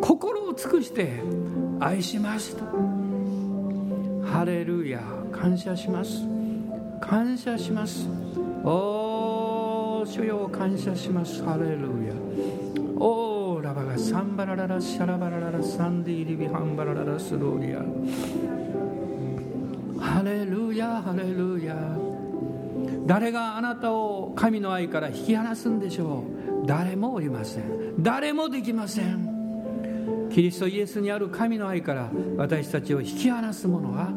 [0.00, 1.20] 心を尽くして
[1.80, 2.97] 愛しますと。
[4.32, 5.00] ハレルヤ。
[5.32, 6.24] 感謝します。
[7.00, 8.08] 感謝します。
[8.64, 11.42] おー主よ感謝します。
[11.44, 12.14] ハレルヤ。
[12.96, 17.78] おーラバがサンバラララシャラバラララサンディリビハンバラララスローリア。
[20.00, 21.74] ハレルヤハレルヤ。
[23.06, 26.24] 誰があなたを神の愛から引き離すんでしょ
[26.64, 26.66] う？
[26.66, 28.02] 誰もおりません。
[28.02, 29.37] 誰もできません。
[30.30, 34.10] キリストイエスにある神の愛から私たちを引き離すものは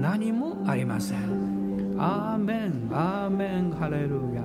[0.00, 1.96] 何もありません。
[1.98, 2.88] アーメン。
[2.90, 3.70] アーメン。
[3.72, 4.42] ハレルヤ。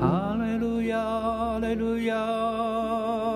[0.00, 0.98] ハレルヤ。
[0.98, 3.31] ハレルヤ。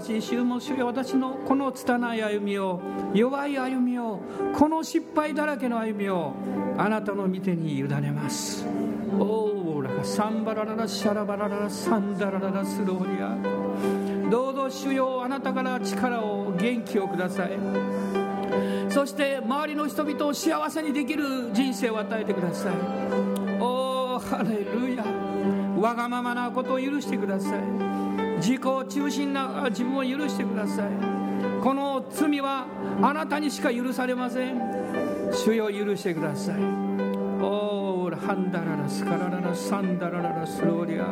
[0.00, 2.80] しい週も主よ私のこの拙い歩みを
[3.14, 4.20] 弱い歩みを
[4.54, 6.34] この失敗だらけの歩みを
[6.76, 8.64] あなたの御手に委ねます。
[9.18, 17.58] おーらかサンバラララシャラバラララサンダラララスローリアどうぞ主よあなたから力を元気をください。
[18.90, 22.74] そして周りの人々を幸せにできる人生を与えてください。
[23.60, 25.04] おおハレルヤ。
[25.80, 28.07] わがままなことを許してください。
[28.40, 30.90] 自己中心な自分を許してください。
[31.62, 32.66] この罪は
[33.02, 34.60] あなたにしか許されません。
[35.32, 36.56] 主よ許してください。
[37.40, 41.06] おーハンダララスカラララサンダラララスローリア。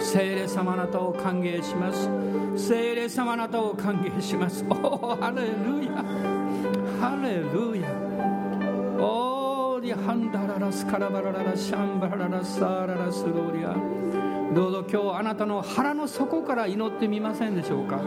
[0.00, 2.08] 聖霊様あなたを歓迎します。
[2.56, 4.64] 聖霊様あなたを歓迎します。
[4.68, 5.90] おーハレルヤ。
[7.00, 7.88] ハレルヤ。
[9.02, 14.25] おーリハンダララスカラバラララシャンバラララサーララスローリア。
[14.54, 18.00] どうぞ今日あなたの腹の底から祈ってみませんでしょうか。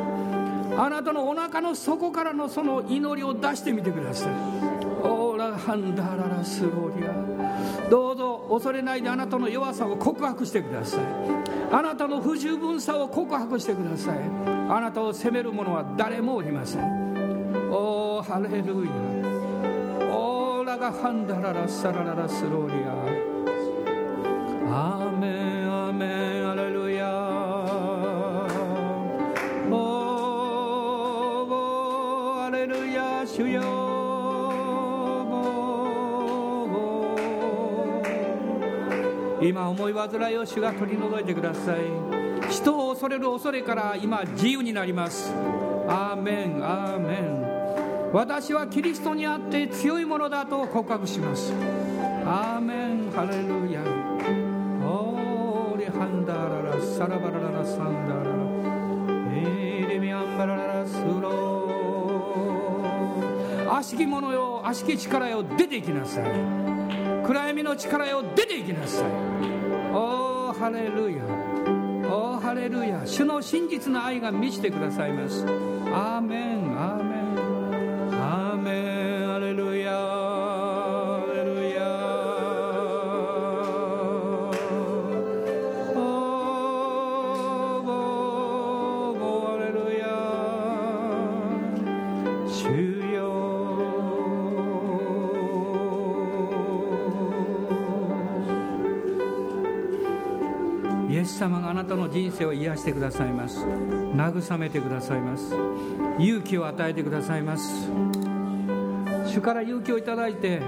[0.78, 4.34] あなたのお腹の底からのその祈りを出してみてください。
[5.04, 11.02] オーラハンダララスローリアどうぞ恐れないであなたの弱さを告白してください。
[11.72, 14.18] あなたの不十分さを告白してください。
[14.70, 16.82] あなたを責める者は誰もおりません。
[17.72, 18.92] おーハレルヤ。
[20.12, 22.94] オーラがハンダララサラララスローリア
[24.72, 25.59] アーメン。
[39.42, 41.80] 今思い煩いを主が取り除いてください。
[42.52, 45.34] 人を恐れる恐れから今自由になります。
[45.88, 51.54] アーメンアーメン私はキリストにあって強いものだと告白します。
[52.26, 53.99] アーメンハレルヤー
[56.00, 58.32] ハンダララサラバラララサンダララ
[59.36, 66.24] エリミアンバラララスロー悪しき者よ悪しき力よ出て行きなさい
[67.26, 69.08] 暗闇の力よ出て行きなさい
[69.94, 71.26] おーハレルヤ
[72.10, 77.09] おーハレルヤ主の真実の愛が満ちてくださいますアーメンアーメン
[102.40, 103.66] 生を癒してくださいます。
[103.66, 105.54] 慰めてくださいます。
[106.20, 107.90] 勇気を与えてくださいます。
[109.26, 110.62] 主から勇気をいただいて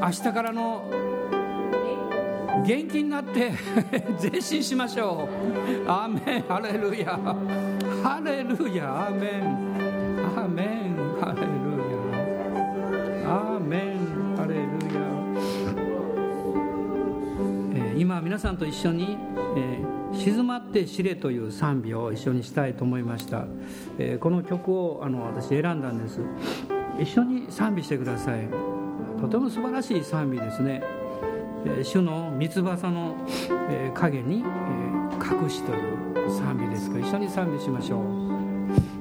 [0.00, 0.82] 明日からの
[2.66, 3.52] 元気になって
[4.20, 5.28] 前進しましょ
[5.86, 5.90] う。
[5.90, 6.42] アーメン。
[6.42, 7.18] ハレルヤ。
[8.02, 9.08] ハレルヤ。
[9.08, 9.70] アーメン。
[10.36, 10.96] アーメン。
[11.20, 11.46] ハレル
[13.22, 13.30] ヤ。
[13.30, 14.36] アーメン。
[14.36, 15.00] ハレルヤ。
[17.74, 19.18] えー今皆さんと一緒に
[19.56, 19.79] 「えー
[20.20, 23.46] 静まって知れ」という賛美を一緒にしたいと思いました、
[23.98, 26.20] えーこの曲をあの私選んだんです。
[26.98, 28.46] 一緒に賛美してください。
[29.20, 30.82] とても素晴らしい賛美ですね、
[31.64, 33.16] えー主の三翼の、
[33.70, 35.74] えー影に、え隠しとい
[36.26, 38.99] う賛美ですが一緒に賛美しましょう。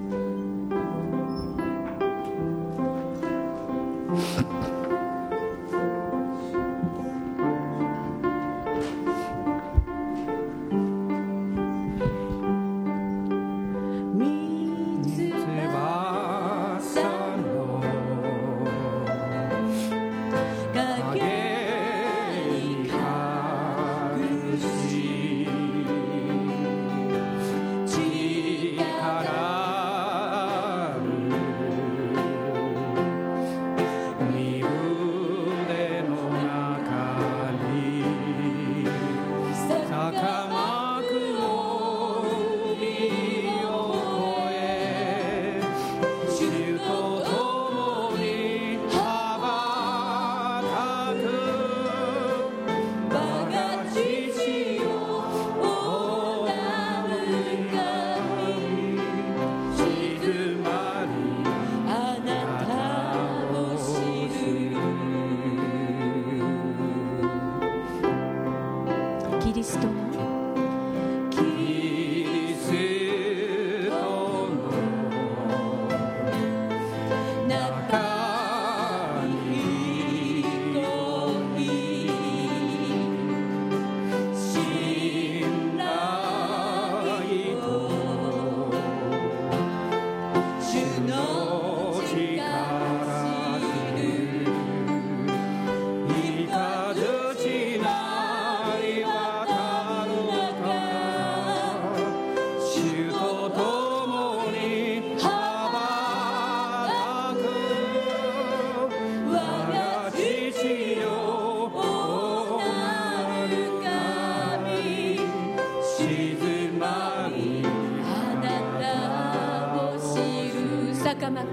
[121.29, 121.45] 坂幕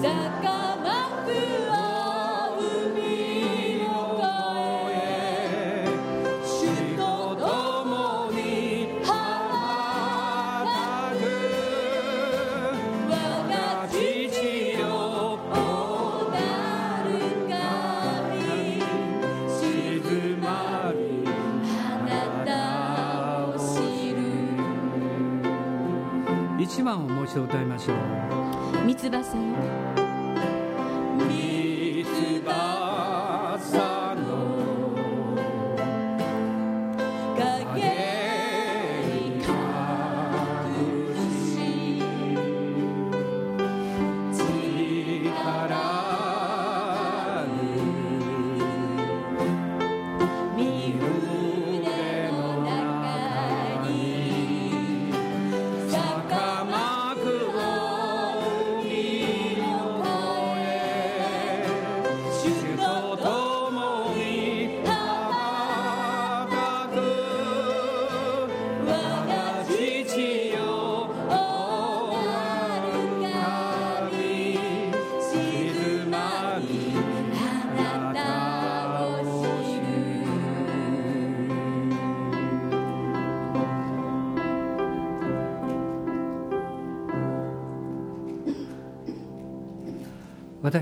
[0.00, 0.08] 坂
[0.80, 0.88] 幕
[1.68, 1.76] を
[2.56, 4.24] 海を越
[4.94, 5.84] え
[6.42, 6.48] 主
[6.96, 7.00] と
[7.36, 8.40] 共に
[9.04, 9.12] 羽
[9.50, 9.52] ば
[10.64, 10.72] た
[11.12, 11.20] く
[13.10, 13.12] 我
[13.50, 13.52] が
[13.90, 13.92] 父
[14.80, 14.80] よ
[15.50, 15.54] お
[16.30, 16.34] な
[17.04, 17.06] る
[17.50, 18.80] 神
[19.50, 19.60] 静
[20.40, 20.46] ま
[20.94, 20.98] り
[21.68, 22.10] あな
[22.46, 22.50] た
[23.50, 24.16] を知る
[26.58, 27.92] 一番をもう一度歌いましょ
[28.38, 28.41] う。
[28.84, 29.91] 三つ葉さん